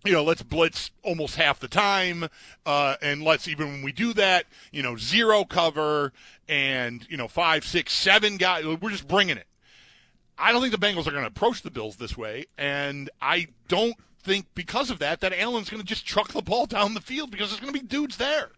you 0.04 0.12
know, 0.12 0.22
let's 0.22 0.42
blitz 0.42 0.90
almost 1.02 1.36
half 1.36 1.60
the 1.60 1.68
time, 1.68 2.28
uh, 2.66 2.96
and 3.00 3.22
let's 3.22 3.48
even 3.48 3.68
when 3.68 3.82
we 3.82 3.92
do 3.92 4.12
that, 4.12 4.44
you 4.70 4.82
know, 4.82 4.96
zero 4.96 5.44
cover 5.44 6.12
and 6.48 7.06
you 7.08 7.16
know 7.16 7.28
five, 7.28 7.64
six, 7.64 7.92
seven 7.92 8.36
guys. 8.36 8.64
We're 8.66 8.90
just 8.90 9.08
bringing 9.08 9.38
it. 9.38 9.46
I 10.36 10.52
don't 10.52 10.60
think 10.60 10.78
the 10.78 10.86
Bengals 10.86 11.06
are 11.06 11.12
going 11.12 11.22
to 11.22 11.28
approach 11.28 11.62
the 11.62 11.70
Bills 11.70 11.96
this 11.96 12.18
way, 12.18 12.46
and 12.58 13.08
I 13.22 13.48
don't 13.68 13.96
think 14.24 14.46
because 14.54 14.90
of 14.90 14.98
that 14.98 15.20
that 15.20 15.32
Allen's 15.32 15.70
going 15.70 15.82
to 15.82 15.86
just 15.86 16.04
chuck 16.04 16.32
the 16.32 16.42
ball 16.42 16.66
down 16.66 16.94
the 16.94 17.00
field 17.00 17.30
because 17.30 17.50
there's 17.50 17.60
going 17.60 17.72
to 17.72 17.80
be 17.80 17.86
dudes 17.86 18.16
there. 18.16 18.50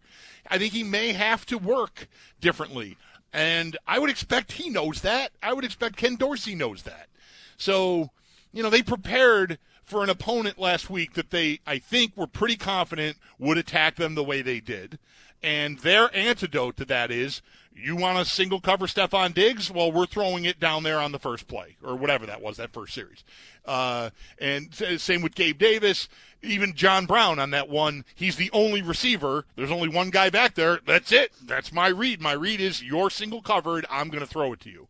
I 0.48 0.58
think 0.58 0.72
he 0.72 0.84
may 0.84 1.12
have 1.12 1.44
to 1.46 1.58
work 1.58 2.08
differently. 2.40 2.96
And 3.32 3.76
I 3.86 3.98
would 3.98 4.10
expect 4.10 4.52
he 4.52 4.70
knows 4.70 5.02
that. 5.02 5.32
I 5.42 5.52
would 5.52 5.64
expect 5.64 5.96
Ken 5.96 6.16
Dorsey 6.16 6.54
knows 6.54 6.82
that. 6.84 7.08
So, 7.56 8.10
you 8.52 8.62
know, 8.62 8.70
they 8.70 8.82
prepared 8.82 9.58
for 9.86 10.02
an 10.02 10.10
opponent 10.10 10.58
last 10.58 10.90
week 10.90 11.14
that 11.14 11.30
they, 11.30 11.60
I 11.66 11.78
think, 11.78 12.16
were 12.16 12.26
pretty 12.26 12.56
confident 12.56 13.16
would 13.38 13.56
attack 13.56 13.96
them 13.96 14.14
the 14.14 14.24
way 14.24 14.42
they 14.42 14.60
did. 14.60 14.98
And 15.42 15.78
their 15.78 16.14
antidote 16.14 16.76
to 16.78 16.84
that 16.86 17.10
is 17.10 17.40
you 17.72 17.94
want 17.94 18.18
a 18.18 18.24
single 18.24 18.60
cover 18.60 18.86
Stefon 18.86 19.32
Diggs? 19.32 19.70
Well, 19.70 19.92
we're 19.92 20.06
throwing 20.06 20.44
it 20.44 20.58
down 20.58 20.82
there 20.82 20.98
on 20.98 21.12
the 21.12 21.18
first 21.18 21.46
play 21.46 21.76
or 21.84 21.94
whatever 21.94 22.26
that 22.26 22.42
was, 22.42 22.56
that 22.56 22.72
first 22.72 22.94
series. 22.94 23.22
Uh, 23.64 24.10
and 24.40 24.74
same 24.74 25.22
with 25.22 25.34
Gabe 25.34 25.58
Davis, 25.58 26.08
even 26.42 26.74
John 26.74 27.06
Brown 27.06 27.38
on 27.38 27.50
that 27.50 27.68
one. 27.68 28.04
He's 28.14 28.36
the 28.36 28.50
only 28.52 28.82
receiver. 28.82 29.44
There's 29.54 29.70
only 29.70 29.88
one 29.88 30.10
guy 30.10 30.30
back 30.30 30.54
there. 30.54 30.80
That's 30.84 31.12
it. 31.12 31.32
That's 31.44 31.72
my 31.72 31.88
read. 31.88 32.20
My 32.20 32.32
read 32.32 32.60
is 32.60 32.82
you're 32.82 33.10
single 33.10 33.42
covered. 33.42 33.86
I'm 33.88 34.08
going 34.08 34.24
to 34.24 34.30
throw 34.30 34.52
it 34.52 34.60
to 34.60 34.70
you. 34.70 34.88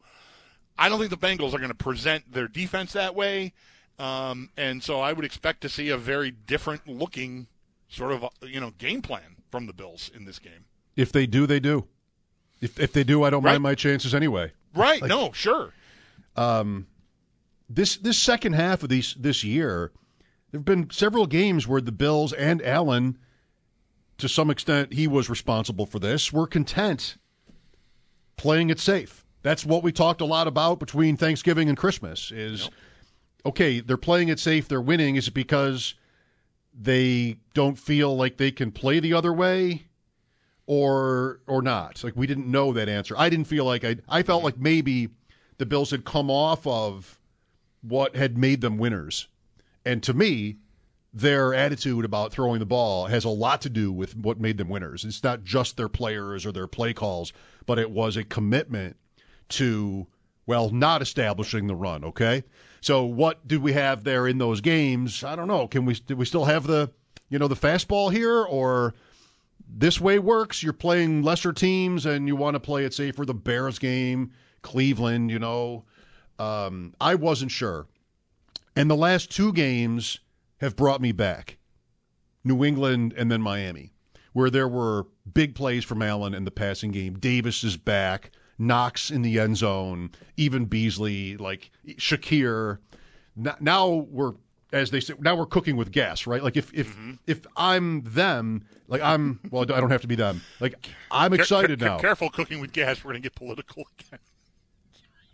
I 0.78 0.88
don't 0.88 0.98
think 0.98 1.10
the 1.10 1.16
Bengals 1.16 1.54
are 1.54 1.58
going 1.58 1.68
to 1.68 1.74
present 1.74 2.32
their 2.32 2.48
defense 2.48 2.92
that 2.92 3.14
way. 3.14 3.52
Um, 3.98 4.50
and 4.56 4.82
so 4.82 5.00
I 5.00 5.12
would 5.12 5.24
expect 5.24 5.60
to 5.62 5.68
see 5.68 5.88
a 5.88 5.96
very 5.96 6.30
different 6.30 6.86
looking 6.86 7.46
sort 7.88 8.12
of, 8.12 8.24
you 8.42 8.60
know, 8.60 8.70
game 8.78 9.00
plan 9.02 9.36
from 9.50 9.66
the 9.66 9.72
Bills 9.72 10.10
in 10.14 10.24
this 10.24 10.38
game. 10.38 10.64
If 10.96 11.12
they 11.12 11.26
do, 11.26 11.46
they 11.46 11.60
do. 11.60 11.86
If 12.60 12.78
if 12.80 12.92
they 12.92 13.04
do, 13.04 13.22
I 13.22 13.30
don't 13.30 13.42
Right. 13.42 13.52
mind 13.52 13.62
my 13.62 13.74
chances 13.74 14.14
anyway. 14.14 14.52
Right. 14.74 15.02
no, 15.02 15.32
sure. 15.32 15.72
Um, 16.36 16.86
This 17.68 17.96
this 17.96 18.18
second 18.18 18.52
half 18.54 18.82
of 18.82 18.88
these 18.88 19.14
this 19.18 19.42
year, 19.44 19.92
there've 20.50 20.64
been 20.64 20.90
several 20.90 21.26
games 21.26 21.66
where 21.66 21.80
the 21.80 21.92
Bills 21.92 22.32
and 22.32 22.62
Allen, 22.62 23.18
to 24.18 24.28
some 24.28 24.50
extent, 24.50 24.92
he 24.92 25.06
was 25.06 25.28
responsible 25.30 25.86
for 25.86 25.98
this. 25.98 26.32
Were 26.32 26.46
content 26.46 27.16
playing 28.36 28.70
it 28.70 28.78
safe. 28.78 29.24
That's 29.42 29.64
what 29.64 29.82
we 29.82 29.92
talked 29.92 30.20
a 30.20 30.24
lot 30.26 30.46
about 30.46 30.78
between 30.80 31.16
Thanksgiving 31.16 31.68
and 31.68 31.76
Christmas. 31.78 32.30
Is 32.32 32.68
okay, 33.46 33.80
they're 33.80 33.96
playing 33.96 34.28
it 34.28 34.38
safe, 34.38 34.68
they're 34.68 34.80
winning. 34.80 35.16
Is 35.16 35.28
it 35.28 35.34
because 35.34 35.94
they 36.78 37.38
don't 37.54 37.78
feel 37.78 38.14
like 38.16 38.36
they 38.36 38.50
can 38.50 38.70
play 38.70 39.00
the 39.00 39.14
other 39.14 39.32
way? 39.32 39.86
or 40.66 41.40
or 41.46 41.62
not. 41.62 42.02
Like 42.02 42.16
we 42.16 42.26
didn't 42.26 42.50
know 42.50 42.72
that 42.72 42.88
answer. 42.88 43.14
I 43.16 43.30
didn't 43.30 43.46
feel 43.46 43.64
like 43.64 43.84
I 43.84 43.96
I 44.08 44.22
felt 44.22 44.44
like 44.44 44.58
maybe 44.58 45.08
the 45.58 45.66
Bills 45.66 45.90
had 45.90 46.04
come 46.04 46.30
off 46.30 46.66
of 46.66 47.18
what 47.82 48.16
had 48.16 48.36
made 48.36 48.60
them 48.60 48.78
winners. 48.78 49.28
And 49.84 50.02
to 50.02 50.12
me, 50.12 50.56
their 51.14 51.54
attitude 51.54 52.04
about 52.04 52.32
throwing 52.32 52.58
the 52.58 52.66
ball 52.66 53.06
has 53.06 53.24
a 53.24 53.30
lot 53.30 53.62
to 53.62 53.70
do 53.70 53.92
with 53.92 54.16
what 54.16 54.40
made 54.40 54.58
them 54.58 54.68
winners. 54.68 55.04
It's 55.04 55.22
not 55.22 55.44
just 55.44 55.76
their 55.76 55.88
players 55.88 56.44
or 56.44 56.52
their 56.52 56.66
play 56.66 56.92
calls, 56.92 57.32
but 57.64 57.78
it 57.78 57.90
was 57.90 58.16
a 58.16 58.24
commitment 58.24 58.96
to 59.50 60.06
well, 60.46 60.70
not 60.70 61.02
establishing 61.02 61.66
the 61.66 61.74
run, 61.74 62.04
okay? 62.04 62.44
So 62.80 63.04
what 63.04 63.46
did 63.46 63.62
we 63.62 63.72
have 63.72 64.04
there 64.04 64.26
in 64.28 64.38
those 64.38 64.60
games? 64.60 65.24
I 65.24 65.36
don't 65.36 65.48
know. 65.48 65.66
Can 65.66 65.84
we 65.84 65.94
did 65.94 66.18
we 66.18 66.24
still 66.24 66.44
have 66.44 66.66
the 66.66 66.90
you 67.28 67.38
know 67.38 67.48
the 67.48 67.56
fastball 67.56 68.12
here 68.12 68.42
or 68.42 68.94
this 69.68 70.00
way 70.00 70.18
works. 70.18 70.62
You're 70.62 70.72
playing 70.72 71.22
lesser 71.22 71.52
teams 71.52 72.06
and 72.06 72.28
you 72.28 72.36
want 72.36 72.54
to 72.54 72.60
play 72.60 72.84
it 72.84 72.94
safer. 72.94 73.24
The 73.24 73.34
Bears 73.34 73.78
game, 73.78 74.32
Cleveland, 74.62 75.30
you 75.30 75.38
know. 75.38 75.84
Um, 76.38 76.94
I 77.00 77.14
wasn't 77.14 77.50
sure. 77.50 77.86
And 78.76 78.90
the 78.90 78.96
last 78.96 79.30
two 79.30 79.52
games 79.52 80.20
have 80.58 80.76
brought 80.76 81.00
me 81.00 81.12
back 81.12 81.56
New 82.44 82.64
England 82.64 83.14
and 83.16 83.30
then 83.30 83.42
Miami, 83.42 83.92
where 84.32 84.50
there 84.50 84.68
were 84.68 85.06
big 85.32 85.54
plays 85.54 85.84
from 85.84 86.02
Allen 86.02 86.34
in 86.34 86.44
the 86.44 86.50
passing 86.50 86.92
game. 86.92 87.18
Davis 87.18 87.64
is 87.64 87.76
back, 87.76 88.30
Knox 88.58 89.10
in 89.10 89.22
the 89.22 89.38
end 89.38 89.56
zone, 89.56 90.10
even 90.36 90.64
Beasley, 90.64 91.36
like 91.36 91.70
Shakir. 91.88 92.78
N- 93.38 93.54
Now 93.60 93.88
we're 94.10 94.32
as 94.72 94.90
they 94.90 95.00
say, 95.00 95.14
now 95.20 95.36
we're 95.36 95.46
cooking 95.46 95.76
with 95.76 95.92
gas, 95.92 96.26
right? 96.26 96.42
Like 96.42 96.56
if 96.56 96.72
if 96.74 96.96
if 97.26 97.46
I'm 97.56 98.02
them, 98.02 98.66
like 98.88 99.00
I'm 99.02 99.40
well, 99.50 99.62
I 99.62 99.80
don't 99.80 99.90
have 99.90 100.00
to 100.02 100.08
be 100.08 100.16
them. 100.16 100.42
Like 100.60 100.74
I'm 101.10 101.32
excited 101.32 101.78
Care- 101.78 101.88
now. 101.88 101.98
Careful 101.98 102.30
cooking 102.30 102.60
with 102.60 102.72
gas. 102.72 103.04
We're 103.04 103.12
going 103.12 103.22
to 103.22 103.26
get 103.26 103.34
political 103.34 103.84
again. 103.98 104.18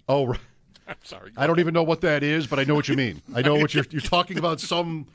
Oh, 0.09 0.27
right. 0.27 0.41
I'm 0.89 0.97
sorry. 1.05 1.31
I 1.37 1.47
don't 1.47 1.61
even 1.61 1.73
know 1.73 1.85
what 1.85 2.01
that 2.01 2.23
is, 2.25 2.47
but 2.47 2.59
I 2.59 2.65
know 2.65 2.75
what 2.75 2.89
you 2.89 2.97
mean. 2.97 3.23
I 3.35 3.41
know 3.43 3.55
what 3.55 3.73
you're 3.73 3.85
you're 3.91 4.01
talking 4.03 4.37
about. 4.37 4.61
Some, 4.61 5.07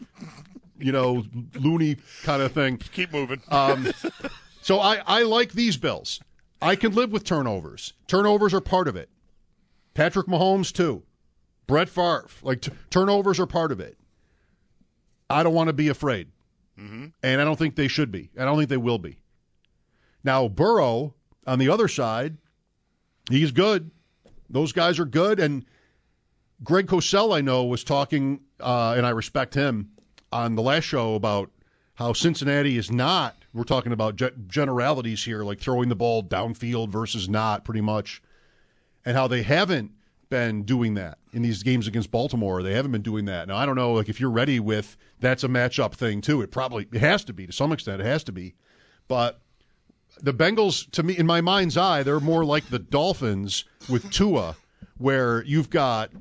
you 0.80 0.92
know, 0.94 1.24
loony 1.56 1.98
kind 2.24 2.42
of 2.42 2.54
thing. 2.54 2.78
Keep 2.78 3.12
moving. 3.12 3.42
Um, 3.50 3.92
so 4.62 4.80
I 4.80 5.02
I 5.06 5.24
like 5.24 5.52
these 5.52 5.76
Bills. 5.78 6.22
I 6.62 6.76
can 6.76 6.94
live 6.94 7.12
with 7.12 7.24
turnovers. 7.24 7.94
Turnovers 8.08 8.54
are 8.54 8.62
part 8.62 8.88
of 8.88 8.96
it. 8.96 9.10
Patrick 9.94 10.28
Mahomes 10.28 10.72
too. 10.74 11.04
Brett 11.68 11.90
Favre. 11.90 12.28
Like 12.42 12.62
t- 12.62 12.72
turnovers 12.90 13.40
are 13.40 13.46
part 13.46 13.72
of 13.72 13.80
it. 13.80 13.98
I 15.30 15.44
don't 15.44 15.54
want 15.54 15.68
to 15.68 15.74
be 15.74 15.90
afraid, 15.90 16.30
and 17.22 17.42
I 17.42 17.44
don't 17.44 17.58
think 17.60 17.76
they 17.76 17.88
should 17.90 18.12
be. 18.12 18.30
I 18.40 18.46
don't 18.46 18.58
think 18.58 18.70
they 18.70 18.78
will 18.78 18.98
be. 19.00 19.18
Now 20.24 20.48
Burrow 20.48 21.16
on 21.46 21.60
the 21.60 21.70
other 21.70 21.88
side, 21.88 22.38
he's 23.30 23.52
good. 23.52 23.92
Those 24.50 24.72
guys 24.72 24.98
are 25.00 25.06
good, 25.06 25.40
and 25.40 25.66
Greg 26.64 26.88
Cosell, 26.88 27.36
I 27.36 27.42
know, 27.42 27.66
was 27.66 27.84
talking, 27.84 28.40
uh, 28.60 28.94
and 28.98 29.06
I 29.06 29.10
respect 29.10 29.54
him 29.54 29.90
on 30.32 30.56
the 30.56 30.62
last 30.62 30.86
show 30.86 31.16
about 31.16 31.52
how 31.96 32.14
Cincinnati 32.14 32.78
is 32.78 32.90
not. 32.92 33.36
We're 33.58 33.64
talking 33.64 33.92
about 33.92 34.16
ge- 34.16 34.34
generalities 34.48 35.24
here, 35.24 35.44
like 35.44 35.60
throwing 35.60 35.90
the 35.90 35.96
ball 35.96 36.24
downfield 36.24 36.90
versus 36.90 37.28
not, 37.28 37.66
pretty 37.66 37.82
much, 37.82 38.22
and 39.04 39.18
how 39.18 39.28
they 39.28 39.42
haven't 39.42 39.92
been 40.30 40.62
doing 40.62 40.94
that 40.94 41.18
in 41.34 41.42
these 41.42 41.64
games 41.64 41.88
against 41.88 42.12
Baltimore. 42.12 42.62
They 42.62 42.74
haven't 42.74 42.92
been 42.92 43.02
doing 43.02 43.26
that. 43.26 43.48
Now 43.48 43.58
I 43.58 43.66
don't 43.66 43.76
know, 43.76 43.94
like 43.94 44.10
if 44.10 44.20
you're 44.20 44.30
ready 44.30 44.60
with 44.60 44.96
that's 45.20 45.44
a 45.44 45.48
matchup 45.48 45.94
thing 45.94 46.22
too. 46.22 46.42
It 46.42 46.52
probably 46.52 46.88
it 46.94 47.00
has 47.00 47.24
to 47.26 47.34
be 47.34 47.48
to 47.48 47.52
some 47.52 47.72
extent. 47.72 48.00
It 48.00 48.06
has 48.06 48.24
to 48.26 48.32
be, 48.32 48.54
but 49.08 49.42
the 50.22 50.34
Bengals, 50.34 50.90
to 50.92 51.04
me, 51.04 51.18
in 51.18 51.26
my 51.26 51.42
mind's 51.42 51.78
eye, 51.78 52.04
they're 52.04 52.20
more 52.20 52.46
like 52.46 52.70
the 52.70 52.80
Dolphins 52.80 53.66
with 53.90 54.12
Tua, 54.12 54.56
where 54.98 55.44
you've 55.44 55.70
got 55.70 56.12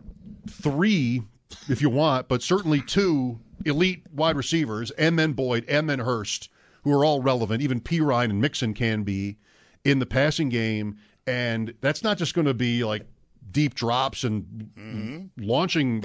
three, 0.48 1.22
if 1.68 1.82
you 1.82 1.90
want, 1.90 2.28
but 2.28 2.42
certainly 2.42 2.80
two 2.80 3.40
elite 3.64 4.04
wide 4.12 4.36
receivers, 4.36 4.90
and 4.92 5.18
then 5.18 5.32
Boyd, 5.32 5.64
and 5.68 5.88
then 5.88 5.98
Hurst, 5.98 6.50
who 6.86 6.92
are 6.92 7.04
all 7.04 7.20
relevant. 7.20 7.60
Even 7.62 7.80
Perine 7.80 8.30
and 8.30 8.40
Mixon 8.40 8.72
can 8.72 9.02
be 9.02 9.38
in 9.84 9.98
the 9.98 10.06
passing 10.06 10.48
game, 10.48 10.96
and 11.26 11.74
that's 11.80 12.04
not 12.04 12.16
just 12.16 12.32
going 12.32 12.46
to 12.46 12.54
be 12.54 12.84
like 12.84 13.04
deep 13.50 13.74
drops 13.74 14.22
and 14.22 15.30
launching 15.36 16.04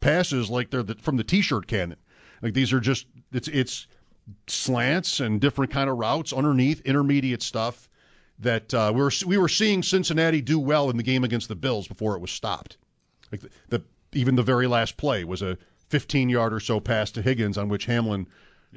passes 0.00 0.50
like 0.50 0.68
they're 0.68 0.82
the, 0.82 0.96
from 0.96 1.16
the 1.16 1.24
t-shirt 1.24 1.66
cannon. 1.66 1.96
Like 2.42 2.52
these 2.52 2.74
are 2.74 2.80
just 2.80 3.06
it's 3.32 3.48
it's 3.48 3.86
slants 4.46 5.18
and 5.18 5.40
different 5.40 5.72
kind 5.72 5.88
of 5.88 5.96
routes 5.96 6.30
underneath 6.30 6.82
intermediate 6.82 7.42
stuff 7.42 7.88
that 8.38 8.74
uh, 8.74 8.92
we 8.94 9.00
were 9.00 9.12
we 9.26 9.38
were 9.38 9.48
seeing 9.48 9.82
Cincinnati 9.82 10.42
do 10.42 10.58
well 10.58 10.90
in 10.90 10.98
the 10.98 11.02
game 11.02 11.24
against 11.24 11.48
the 11.48 11.56
Bills 11.56 11.88
before 11.88 12.14
it 12.14 12.20
was 12.20 12.30
stopped. 12.30 12.76
Like 13.32 13.40
the, 13.40 13.50
the 13.70 13.82
even 14.12 14.36
the 14.36 14.42
very 14.42 14.66
last 14.66 14.98
play 14.98 15.24
was 15.24 15.40
a 15.40 15.56
15 15.88 16.28
yard 16.28 16.52
or 16.52 16.60
so 16.60 16.80
pass 16.80 17.10
to 17.12 17.22
Higgins 17.22 17.56
on 17.56 17.70
which 17.70 17.86
Hamlin 17.86 18.26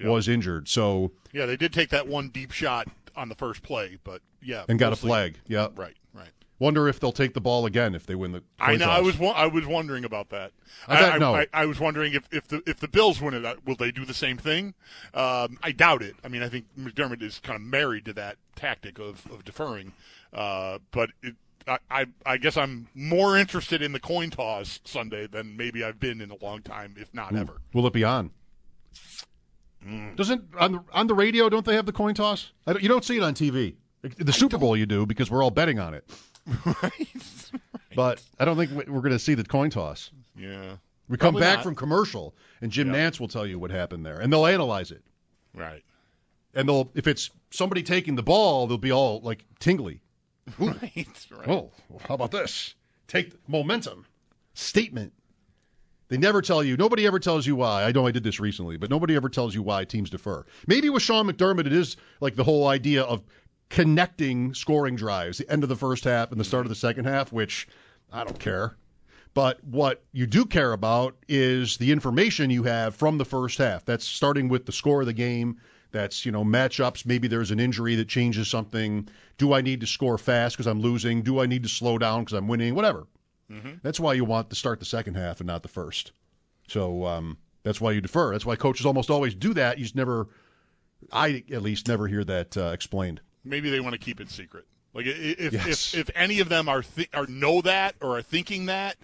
was 0.08 0.28
injured. 0.28 0.68
So 0.68 1.12
yeah, 1.34 1.46
they 1.46 1.58
did 1.58 1.74
take 1.74 1.90
that 1.90 2.08
one 2.08 2.30
deep 2.30 2.52
shot 2.52 2.88
on 3.16 3.30
the 3.30 3.36
first 3.36 3.64
play, 3.64 3.98
but 4.04 4.22
yeah, 4.42 4.64
and 4.70 4.80
got 4.80 4.94
a 4.94 4.96
flag. 4.96 5.40
Yeah. 5.48 5.68
Right, 5.76 5.96
right. 6.14 6.30
Wonder 6.60 6.90
if 6.90 7.00
they'll 7.00 7.14
take 7.14 7.34
the 7.34 7.42
ball 7.42 7.66
again 7.66 7.96
if 7.96 8.06
they 8.06 8.16
win 8.16 8.34
the. 8.34 8.44
I 8.60 8.76
know. 8.76 8.90
I 8.90 9.00
was 9.00 9.18
wa- 9.18 9.32
I 9.32 9.48
was 9.48 9.66
wondering 9.66 10.04
about 10.04 10.30
that. 10.30 10.52
I 10.88 11.00
bet 11.00 11.14
I, 11.14 11.18
no. 11.18 11.34
I, 11.34 11.48
I 11.54 11.66
was 11.66 11.80
wondering 11.80 12.14
if, 12.14 12.28
if 12.32 12.48
the 12.50 12.62
if 12.68 12.80
the 12.82 12.88
Bills 12.90 13.22
win 13.22 13.34
it, 13.34 13.46
uh, 13.46 13.56
will 13.66 13.76
they 13.78 13.92
do 13.92 14.04
the 14.04 14.14
same 14.14 14.38
thing? 14.38 14.74
Um, 15.14 15.58
I 15.64 15.72
doubt 15.72 16.02
it. 16.02 16.16
I 16.24 16.28
mean, 16.28 16.44
I 16.44 16.50
think 16.50 16.66
McDermott 16.78 17.22
is 17.22 17.40
kind 17.40 17.56
of 17.56 17.62
married 17.62 18.04
to 18.06 18.14
that 18.14 18.36
tactic 18.56 19.00
of, 19.00 19.26
of 19.32 19.46
deferring. 19.46 19.94
Uh, 20.34 20.80
but 20.92 21.12
it, 21.24 21.36
I, 21.66 21.78
I 21.90 22.06
I 22.26 22.38
guess 22.38 22.58
I'm 22.58 22.90
more 22.94 23.38
interested 23.38 23.82
in 23.82 23.94
the 23.94 24.00
coin 24.02 24.30
toss 24.30 24.82
Sunday 24.84 25.28
than 25.28 25.56
maybe 25.56 25.82
I've 25.82 26.00
been 26.00 26.20
in 26.20 26.30
a 26.30 26.44
long 26.44 26.62
time, 26.62 26.96
if 26.98 27.14
not 27.14 27.34
ever. 27.34 27.62
Will 27.74 27.88
it 27.88 27.94
be 27.94 28.04
on? 28.04 28.32
Mm. 29.86 30.16
Doesn't 30.16 30.44
on 30.60 30.72
the 30.74 30.84
on 30.92 31.08
the 31.08 31.16
radio? 31.16 31.50
Don't 31.50 31.66
they 31.66 31.76
have 31.76 31.86
the 31.86 31.94
coin 31.94 32.14
toss? 32.14 32.52
I 32.68 32.74
don't, 32.74 32.82
you 32.84 32.90
don't 32.90 33.04
see 33.06 33.18
it 33.18 33.24
on 33.24 33.34
TV. 33.34 33.76
The 34.18 34.34
Super 34.34 34.58
Bowl 34.58 34.78
you 34.78 34.86
do 34.86 35.06
because 35.06 35.30
we're 35.30 35.44
all 35.44 35.52
betting 35.52 35.80
on 35.80 35.94
it. 35.94 36.10
But 37.96 38.22
I 38.40 38.46
don't 38.46 38.56
think 38.56 38.72
we're 38.72 39.02
going 39.02 39.12
to 39.12 39.20
see 39.20 39.34
the 39.34 39.44
coin 39.44 39.70
toss. 39.70 40.12
Yeah. 40.38 40.76
We 41.08 41.18
come 41.18 41.34
Probably 41.34 41.42
back 41.42 41.58
not. 41.58 41.64
from 41.64 41.76
commercial, 41.76 42.36
and 42.62 42.72
Jim 42.72 42.90
Nantz 42.90 43.20
will 43.20 43.28
tell 43.28 43.46
you 43.46 43.58
what 43.58 43.72
happened 43.72 44.06
there, 44.06 44.20
and 44.20 44.32
they'll 44.32 44.46
analyze 44.46 44.92
it. 44.92 45.04
Right. 45.56 45.84
And 46.54 46.70
they'll 46.70 46.92
if 46.94 47.08
it's 47.08 47.32
somebody 47.50 47.82
taking 47.84 48.16
the 48.16 48.24
ball, 48.24 48.68
they'll 48.68 48.78
be 48.78 48.92
all 48.92 49.22
like 49.22 49.46
tingly. 49.60 50.02
Right. 50.58 51.08
Right. 51.30 51.48
Oh, 51.48 51.72
how 52.08 52.16
about 52.16 52.32
this? 52.32 52.74
Take 53.08 53.34
momentum. 53.48 54.06
Statement. 54.56 55.14
They 56.10 56.18
never 56.18 56.42
tell 56.42 56.64
you. 56.64 56.76
Nobody 56.76 57.06
ever 57.06 57.20
tells 57.20 57.46
you 57.48 57.56
why. 57.56 57.84
I 57.84 57.92
know 57.92 58.08
I 58.08 58.12
did 58.12 58.24
this 58.24 58.40
recently, 58.40 58.78
but 58.78 58.90
nobody 58.90 59.16
ever 59.16 59.30
tells 59.30 59.56
you 59.56 59.62
why 59.62 59.86
teams 59.86 60.10
defer. 60.10 60.44
Maybe 60.68 60.90
with 60.90 61.04
Sean 61.04 61.28
McDermott, 61.28 61.68
it 61.68 61.74
is 61.74 61.98
like 62.20 62.36
the 62.36 62.44
whole 62.44 62.68
idea 62.68 63.04
of 63.04 63.24
connecting 63.70 64.54
scoring 64.56 64.96
drives, 64.96 65.38
the 65.38 65.50
end 65.50 65.64
of 65.64 65.70
the 65.70 65.76
first 65.76 66.04
half 66.04 66.32
and 66.32 66.40
the 66.40 66.44
start 66.44 66.66
of 66.66 66.70
the 66.70 66.76
second 66.76 67.06
half, 67.06 67.32
which 67.32 67.68
I 68.12 68.24
don't 68.24 68.40
care. 68.40 68.76
But 69.36 69.64
what 69.64 70.04
you 70.12 70.26
do 70.26 70.46
care 70.46 70.74
about 70.74 71.16
is 71.28 71.78
the 71.78 71.92
information 71.92 72.50
you 72.50 72.64
have 72.64 72.96
from 72.96 73.20
the 73.20 73.26
first 73.26 73.60
half. 73.60 73.86
That's 73.86 74.06
starting 74.06 74.50
with 74.50 74.66
the 74.66 74.72
score 74.72 75.02
of 75.02 75.06
the 75.06 75.14
game. 75.14 75.58
That's, 75.92 76.26
you 76.26 76.32
know, 76.32 76.44
matchups. 76.44 77.06
Maybe 77.06 77.28
there's 77.28 77.52
an 77.52 77.60
injury 77.60 77.96
that 77.96 78.08
changes 78.08 78.48
something. 78.48 79.08
Do 79.38 79.54
I 79.54 79.62
need 79.62 79.82
to 79.82 79.88
score 79.88 80.18
fast 80.18 80.56
because 80.56 80.66
I'm 80.66 80.82
losing? 80.82 81.22
Do 81.22 81.40
I 81.40 81.46
need 81.46 81.62
to 81.64 81.70
slow 81.70 82.00
down 82.00 82.22
because 82.22 82.34
I'm 82.34 82.48
winning? 82.48 82.74
Whatever. 82.74 83.06
That's 83.84 84.00
why 84.00 84.14
you 84.14 84.26
want 84.26 84.50
to 84.52 84.56
start 84.56 84.80
the 84.80 84.86
second 84.86 85.16
half 85.16 85.40
and 85.40 85.48
not 85.48 85.64
the 85.64 85.70
first. 85.70 86.12
So 86.68 87.06
um, 87.06 87.38
that's 87.64 87.82
why 87.82 87.92
you 87.92 88.02
defer. 88.02 88.32
That's 88.32 88.46
why 88.46 88.56
coaches 88.56 88.86
almost 88.86 89.10
always 89.10 89.34
do 89.34 89.54
that. 89.56 89.78
You 89.78 89.84
just 89.86 89.96
never, 89.96 90.28
I 91.12 91.44
at 91.52 91.62
least 91.62 91.88
never 91.88 92.08
hear 92.08 92.24
that 92.26 92.56
uh, 92.58 92.72
explained. 92.74 93.22
Maybe 93.44 93.70
they 93.70 93.80
want 93.80 93.94
to 93.94 94.00
keep 94.00 94.20
it 94.22 94.30
secret. 94.30 94.66
Like 94.94 95.06
if 95.08 95.54
Yes. 95.54 95.94
if, 95.94 96.10
if 96.10 96.16
any 96.16 96.40
of 96.40 96.50
them 96.50 96.68
are 96.70 96.82
th- 96.84 97.10
or 97.14 97.26
know 97.28 97.62
that 97.62 97.96
or 98.02 98.18
are 98.18 98.22
thinking 98.22 98.66
that, 98.68 98.98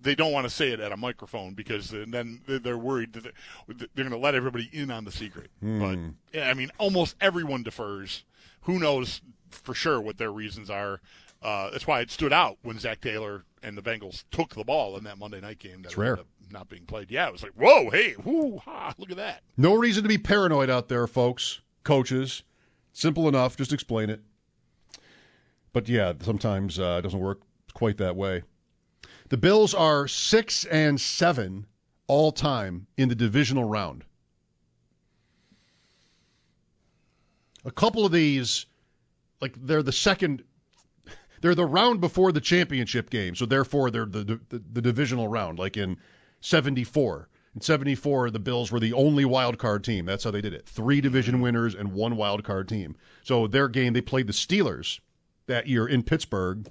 they 0.00 0.14
don't 0.14 0.30
want 0.32 0.44
to 0.44 0.50
say 0.50 0.70
it 0.70 0.78
at 0.80 0.92
a 0.92 0.96
microphone 0.96 1.54
because 1.54 1.90
then 1.90 2.40
they're- 2.46 2.76
worried 2.78 3.12
that 3.14 3.24
they're 3.66 3.88
going 4.04 4.10
to 4.10 4.16
let 4.16 4.34
everybody 4.36 4.68
in 4.72 4.90
on 4.90 5.04
the 5.04 5.12
secret. 5.12 5.50
But 5.62 5.98
yeah, 6.32 6.48
I 6.50 6.54
mean, 6.54 6.70
almost 6.78 7.16
everyone 7.20 7.62
defers. 7.64 8.24
Who 8.62 8.78
knows 8.78 9.20
for 9.50 9.74
sure 9.74 10.00
what 10.00 10.18
their 10.18 10.30
reasons 10.32 10.70
are? 10.70 11.00
Uh, 11.40 11.70
that's 11.70 11.86
why 11.86 12.00
it 12.00 12.10
stood 12.10 12.32
out 12.32 12.58
when 12.62 12.78
Zac 12.78 13.00
Taylor 13.00 13.44
and 13.62 13.76
the 13.76 13.82
Bengals 13.82 14.24
took 14.30 14.54
the 14.54 14.64
ball 14.64 14.96
in 14.96 15.04
that 15.04 15.18
Monday 15.18 15.40
night 15.40 15.58
game. 15.58 15.82
That's 15.82 15.96
rare. 15.96 16.18
Not 16.50 16.68
being 16.68 16.86
played. 16.86 17.10
Yeah, 17.10 17.28
it 17.28 17.32
was 17.32 17.42
like, 17.42 17.52
whoa, 17.52 17.90
hey, 17.90 18.14
whoo, 18.24 18.58
ha, 18.58 18.94
look 18.98 19.10
at 19.10 19.18
that. 19.18 19.42
No 19.56 19.74
reason 19.74 20.02
to 20.02 20.08
be 20.08 20.18
paranoid 20.18 20.70
out 20.70 20.88
there, 20.88 21.06
folks, 21.06 21.60
coaches. 21.84 22.42
Simple 22.92 23.28
enough. 23.28 23.56
Just 23.56 23.72
explain 23.72 24.10
it. 24.10 24.20
But 25.72 25.88
yeah, 25.88 26.14
sometimes 26.20 26.78
uh, 26.78 26.96
it 26.98 27.02
doesn't 27.02 27.20
work 27.20 27.42
quite 27.74 27.98
that 27.98 28.16
way. 28.16 28.42
The 29.28 29.36
Bills 29.36 29.74
are 29.74 30.08
six 30.08 30.64
and 30.64 31.00
seven 31.00 31.66
all 32.06 32.32
time 32.32 32.86
in 32.96 33.08
the 33.08 33.14
divisional 33.14 33.64
round. 33.64 34.04
A 37.64 37.70
couple 37.70 38.06
of 38.06 38.12
these, 38.12 38.66
like 39.42 39.54
they're 39.60 39.82
the 39.82 39.92
second, 39.92 40.42
they're 41.40 41.54
the 41.54 41.66
round 41.66 42.00
before 42.00 42.32
the 42.32 42.40
championship 42.40 43.10
game, 43.10 43.34
so 43.34 43.46
therefore 43.46 43.90
they're 43.90 44.06
the 44.06 44.40
the, 44.48 44.62
the 44.72 44.82
divisional 44.82 45.28
round. 45.28 45.58
Like 45.58 45.76
in 45.76 45.96
'74, 46.40 47.28
in 47.54 47.60
'74, 47.60 48.30
the 48.30 48.38
Bills 48.38 48.70
were 48.70 48.80
the 48.80 48.92
only 48.92 49.24
wild 49.24 49.58
card 49.58 49.84
team. 49.84 50.06
That's 50.06 50.24
how 50.24 50.30
they 50.30 50.40
did 50.40 50.54
it: 50.54 50.66
three 50.66 51.00
division 51.00 51.40
winners 51.40 51.74
and 51.74 51.92
one 51.92 52.16
wild 52.16 52.44
card 52.44 52.68
team. 52.68 52.96
So 53.22 53.46
their 53.46 53.68
game, 53.68 53.92
they 53.92 54.00
played 54.00 54.26
the 54.26 54.32
Steelers 54.32 55.00
that 55.46 55.66
year 55.66 55.86
in 55.86 56.02
Pittsburgh 56.02 56.68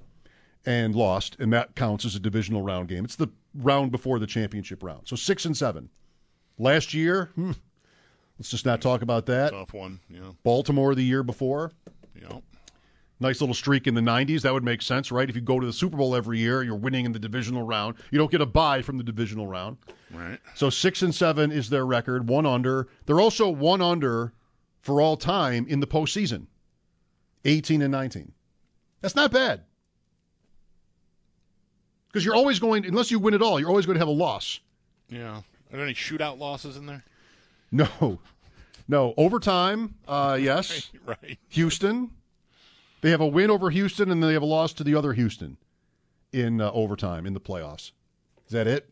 and 0.66 0.96
lost, 0.96 1.38
and 1.40 1.52
that 1.54 1.76
counts 1.76 2.06
as 2.06 2.16
a 2.16 2.20
divisional 2.20 2.62
round 2.62 2.90
game. 2.90 3.06
It's 3.06 3.16
the 3.16 3.30
round 3.54 3.92
before 3.92 4.20
the 4.20 4.28
championship 4.28 4.84
round. 4.84 5.08
So 5.08 5.16
six 5.16 5.46
and 5.46 5.56
seven. 5.56 5.90
Last 6.60 6.94
year, 6.94 7.32
hmm, 7.36 7.52
let's 8.38 8.50
just 8.50 8.66
not 8.66 8.82
talk 8.82 9.02
about 9.02 9.28
that. 9.28 9.52
Tough 9.52 9.74
one, 9.74 10.00
you 10.10 10.20
know. 10.20 10.36
Baltimore 10.44 10.96
the 10.96 11.04
year 11.04 11.24
before. 11.24 11.72
You 12.16 12.22
know. 12.22 12.44
Nice 13.20 13.42
little 13.42 13.56
streak 13.56 13.88
in 13.88 13.96
the 13.96 14.02
90s. 14.02 14.42
That 14.42 14.54
would 14.54 14.64
make 14.64 14.82
sense, 14.82 15.12
right? 15.12 15.28
If 15.28 15.36
you 15.36 15.42
go 15.42 15.60
to 15.60 15.66
the 15.66 15.74
Super 15.74 15.98
Bowl 15.98 16.16
every 16.16 16.38
year, 16.38 16.62
you're 16.62 16.76
winning 16.76 17.06
in 17.06 17.12
the 17.12 17.20
divisional 17.20 17.64
round. 17.64 17.96
You 18.12 18.20
don't 18.20 18.30
get 18.30 18.42
a 18.42 18.46
bye 18.46 18.84
from 18.84 18.98
the 18.98 19.04
divisional 19.04 19.48
round. 19.48 19.78
Right. 20.14 20.40
So 20.54 20.70
six 20.70 21.02
and 21.02 21.14
seven 21.14 21.52
is 21.52 21.70
their 21.70 21.86
record, 21.86 22.30
one 22.30 22.46
under. 22.46 22.88
They're 23.06 23.20
also 23.20 23.50
one 23.50 23.82
under 23.82 24.34
for 24.82 25.02
all 25.02 25.18
time 25.18 25.66
in 25.68 25.80
the 25.80 25.88
postseason, 25.88 26.46
18 27.46 27.82
and 27.82 27.92
19. 27.92 28.32
That's 29.02 29.16
not 29.16 29.32
bad. 29.32 29.64
Because 32.08 32.24
you're 32.24 32.36
always 32.36 32.60
going, 32.60 32.86
unless 32.86 33.12
you 33.12 33.20
win 33.20 33.34
it 33.34 33.42
all, 33.42 33.60
you're 33.60 33.70
always 33.70 33.86
going 33.86 33.96
to 33.96 34.00
have 34.00 34.08
a 34.08 34.12
loss. 34.12 34.60
Yeah. 35.10 35.38
Are 35.38 35.44
there 35.72 35.84
any 35.84 35.94
shootout 35.94 36.40
losses 36.40 36.78
in 36.78 36.86
there? 36.86 37.04
No, 37.72 38.20
no. 38.88 39.14
Overtime, 39.18 39.96
uh, 40.08 40.38
yes. 40.40 40.90
Right. 41.06 41.38
Houston. 41.50 42.12
They 43.02 43.12
have 43.12 43.22
a 43.22 43.28
win 43.28 43.50
over 43.50 43.70
Houston, 43.70 44.12
and 44.12 44.24
they 44.24 44.34
have 44.34 44.42
a 44.42 44.46
loss 44.48 44.74
to 44.74 44.84
the 44.84 44.96
other 44.96 45.14
Houston 45.14 45.58
in 46.32 46.62
uh, 46.62 46.72
overtime 46.72 47.26
in 47.26 47.34
the 47.34 47.40
playoffs. 47.40 47.92
Is 48.48 48.52
that 48.54 48.68
it? 48.68 48.90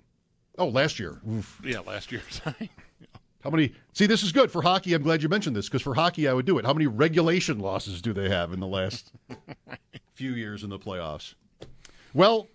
Oh, 0.58 0.68
last 0.68 1.00
year. 1.00 1.22
Oof. 1.30 1.62
Yeah, 1.64 1.80
last 1.80 2.12
year's. 2.12 2.42
How 3.44 3.50
many? 3.50 3.74
See, 3.94 4.06
this 4.08 4.24
is 4.24 4.32
good 4.32 4.50
for 4.52 4.62
hockey. 4.62 4.94
I'm 4.94 5.04
glad 5.04 5.22
you 5.22 5.30
mentioned 5.30 5.56
this 5.56 5.68
because 5.68 5.82
for 5.82 5.94
hockey, 5.94 6.28
I 6.28 6.34
would 6.34 6.46
do 6.46 6.58
it. 6.58 6.66
How 6.66 6.74
many 6.74 6.88
regulation 6.88 7.60
losses 7.60 8.02
do 8.02 8.14
they 8.14 8.30
have 8.30 8.54
in 8.54 8.60
the 8.60 8.68
last 8.68 9.12
few 10.14 10.32
years 10.32 10.64
in 10.64 10.70
the 10.70 10.80
playoffs? 10.80 11.36
Well, 12.14 12.48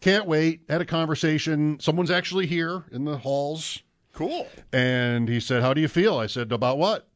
can't 0.00 0.26
wait. 0.26 0.62
Had 0.68 0.80
a 0.80 0.84
conversation. 0.84 1.78
Someone's 1.80 2.10
actually 2.10 2.46
here 2.46 2.84
in 2.90 3.04
the 3.04 3.18
halls, 3.18 3.82
cool. 4.12 4.48
and 4.72 5.28
he 5.28 5.38
said, 5.38 5.62
"How 5.62 5.72
do 5.72 5.80
you 5.80 5.88
feel?" 5.88 6.18
I 6.18 6.26
said, 6.26 6.50
"About 6.50 6.78
what?" 6.78 7.08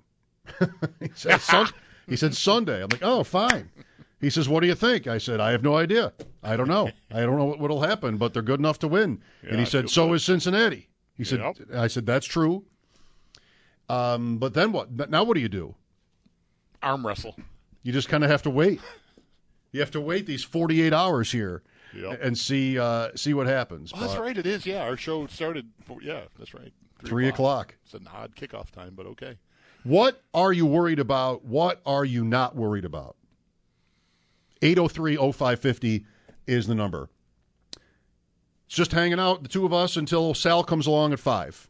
he 1.00 1.10
said, 1.14 1.40
"He 2.08 2.16
said 2.16 2.34
Sunday." 2.34 2.82
I'm 2.82 2.88
like, 2.90 3.02
"Oh, 3.02 3.22
fine." 3.24 3.70
He 4.20 4.30
says, 4.30 4.48
"What 4.48 4.60
do 4.60 4.66
you 4.66 4.74
think?" 4.74 5.06
I 5.06 5.18
said, 5.18 5.40
"I 5.40 5.50
have 5.50 5.62
no 5.62 5.76
idea. 5.76 6.12
I 6.42 6.56
don't 6.56 6.68
know. 6.68 6.90
I 7.10 7.20
don't 7.20 7.36
know 7.36 7.44
what 7.44 7.58
what'll 7.58 7.80
happen, 7.82 8.16
but 8.16 8.32
they're 8.32 8.42
good 8.42 8.60
enough 8.60 8.78
to 8.80 8.88
win." 8.88 9.20
and 9.42 9.56
he 9.56 9.62
I 9.62 9.64
said, 9.64 9.90
"So 9.90 10.08
good. 10.08 10.14
is 10.14 10.24
Cincinnati." 10.24 10.88
He 11.16 11.24
said, 11.24 11.40
Yep. 11.40 11.56
"I 11.74 11.86
said 11.88 12.06
that's 12.06 12.26
true." 12.26 12.64
Um, 13.88 14.38
but 14.38 14.54
then 14.54 14.72
what? 14.72 15.10
Now 15.10 15.24
what 15.24 15.34
do 15.34 15.40
you 15.40 15.48
do? 15.48 15.74
Arm 16.82 17.06
wrestle. 17.06 17.36
You 17.82 17.92
just 17.92 18.08
kind 18.08 18.24
of 18.24 18.30
have 18.30 18.42
to 18.42 18.50
wait. 18.50 18.80
You 19.72 19.80
have 19.80 19.90
to 19.92 20.00
wait 20.00 20.26
these 20.26 20.44
48 20.44 20.92
hours 20.92 21.32
here 21.32 21.62
Yep. 21.94 22.20
and 22.22 22.38
see 22.38 22.78
uh, 22.78 23.10
see 23.16 23.34
what 23.34 23.46
happens. 23.46 23.92
Oh, 23.94 24.00
that's 24.00 24.16
right. 24.16 24.36
It 24.36 24.46
is. 24.46 24.64
Yeah, 24.64 24.82
our 24.84 24.96
show 24.96 25.26
started. 25.26 25.68
For, 25.84 26.00
yeah, 26.02 26.22
that's 26.38 26.54
right. 26.54 26.72
Three 27.04 27.28
o'clock. 27.28 27.74
It's 27.84 27.94
an 27.94 28.08
odd 28.12 28.34
kickoff 28.36 28.70
time, 28.70 28.94
but 28.94 29.06
okay. 29.06 29.36
What 29.84 30.22
are 30.32 30.52
you 30.52 30.66
worried 30.66 30.98
about? 30.98 31.44
What 31.44 31.80
are 31.84 32.04
you 32.04 32.24
not 32.24 32.54
worried 32.54 32.84
about? 32.84 33.16
803 34.62 35.16
0550 35.16 36.06
is 36.46 36.66
the 36.66 36.74
number. 36.74 37.08
It's 38.66 38.76
just 38.76 38.92
hanging 38.92 39.18
out, 39.18 39.42
the 39.42 39.48
two 39.48 39.66
of 39.66 39.72
us, 39.72 39.96
until 39.96 40.34
Sal 40.34 40.62
comes 40.62 40.86
along 40.86 41.12
at 41.12 41.18
5. 41.18 41.68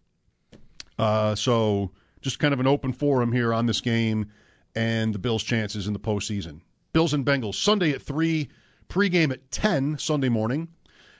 Uh, 0.98 1.35
so 1.35 1.90
just 2.20 2.38
kind 2.38 2.55
of 2.55 2.61
an 2.61 2.66
open 2.66 2.92
forum 2.92 3.33
here 3.33 3.53
on 3.53 3.66
this 3.66 3.81
game 3.81 4.31
and 4.75 5.14
the 5.14 5.18
Bills' 5.18 5.42
chances 5.42 5.87
in 5.87 5.92
the 5.92 5.98
postseason. 5.98 6.61
Bills 6.92 7.14
and 7.14 7.25
Bengals, 7.25 7.55
Sunday 7.55 7.92
at 7.92 8.03
3, 8.03 8.48
pregame 8.88 9.33
at 9.33 9.51
10 9.51 9.98
Sunday 9.98 10.29
morning. 10.29 10.68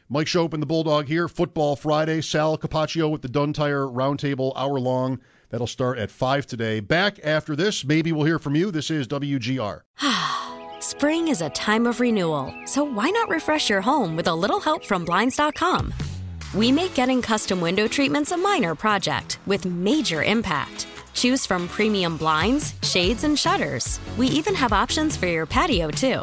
Mike 0.09 0.27
Schopp 0.27 0.53
and 0.53 0.63
the 0.63 0.67
Bulldog 0.67 1.09
here. 1.09 1.27
Football 1.27 1.75
Friday. 1.75 2.21
Sal 2.21 2.59
Capaccio 2.59 3.11
with 3.11 3.23
the 3.23 3.29
Dunn 3.29 3.55
Tire 3.55 3.87
Roundtable, 3.87 4.53
hour 4.55 4.79
long. 4.79 5.19
That'll 5.53 5.67
start 5.67 5.99
at 5.99 6.11
5 6.11 6.47
today. 6.47 6.81
Back 6.81 7.21
after 7.23 7.55
this, 7.55 7.85
maybe 7.85 8.11
we'll 8.11 8.25
hear 8.25 8.39
from 8.39 8.57
you. 8.57 8.71
This 8.71 8.91
is 8.91 9.07
WGR. 9.07 9.83
Spring 10.81 11.29
is 11.29 11.43
a 11.43 11.51
time 11.51 11.87
of 11.87 12.01
renewal, 12.01 12.53
so 12.65 12.83
why 12.83 13.11
not 13.11 13.29
refresh 13.29 13.69
your 13.69 13.83
home 13.83 14.17
with 14.17 14.29
a 14.29 14.35
little 14.35 14.61
help 14.61 14.83
from 14.83 15.05
Blinds.com? 15.05 15.93
We 16.55 16.73
make 16.73 16.95
getting 16.95 17.21
custom 17.21 17.61
window 17.61 17.87
treatments 17.87 18.33
a 18.33 18.37
minor 18.37 18.75
project 18.75 19.39
with 19.47 19.67
major 19.67 20.23
impact. 20.23 20.87
Choose 21.13 21.45
from 21.45 21.69
premium 21.69 22.17
blinds, 22.17 22.75
shades, 22.83 23.25
and 23.25 23.39
shutters. 23.39 24.01
We 24.17 24.29
even 24.29 24.55
have 24.55 24.73
options 24.73 25.19
for 25.19 25.27
your 25.27 25.45
patio, 25.45 25.91
too. 25.91 26.23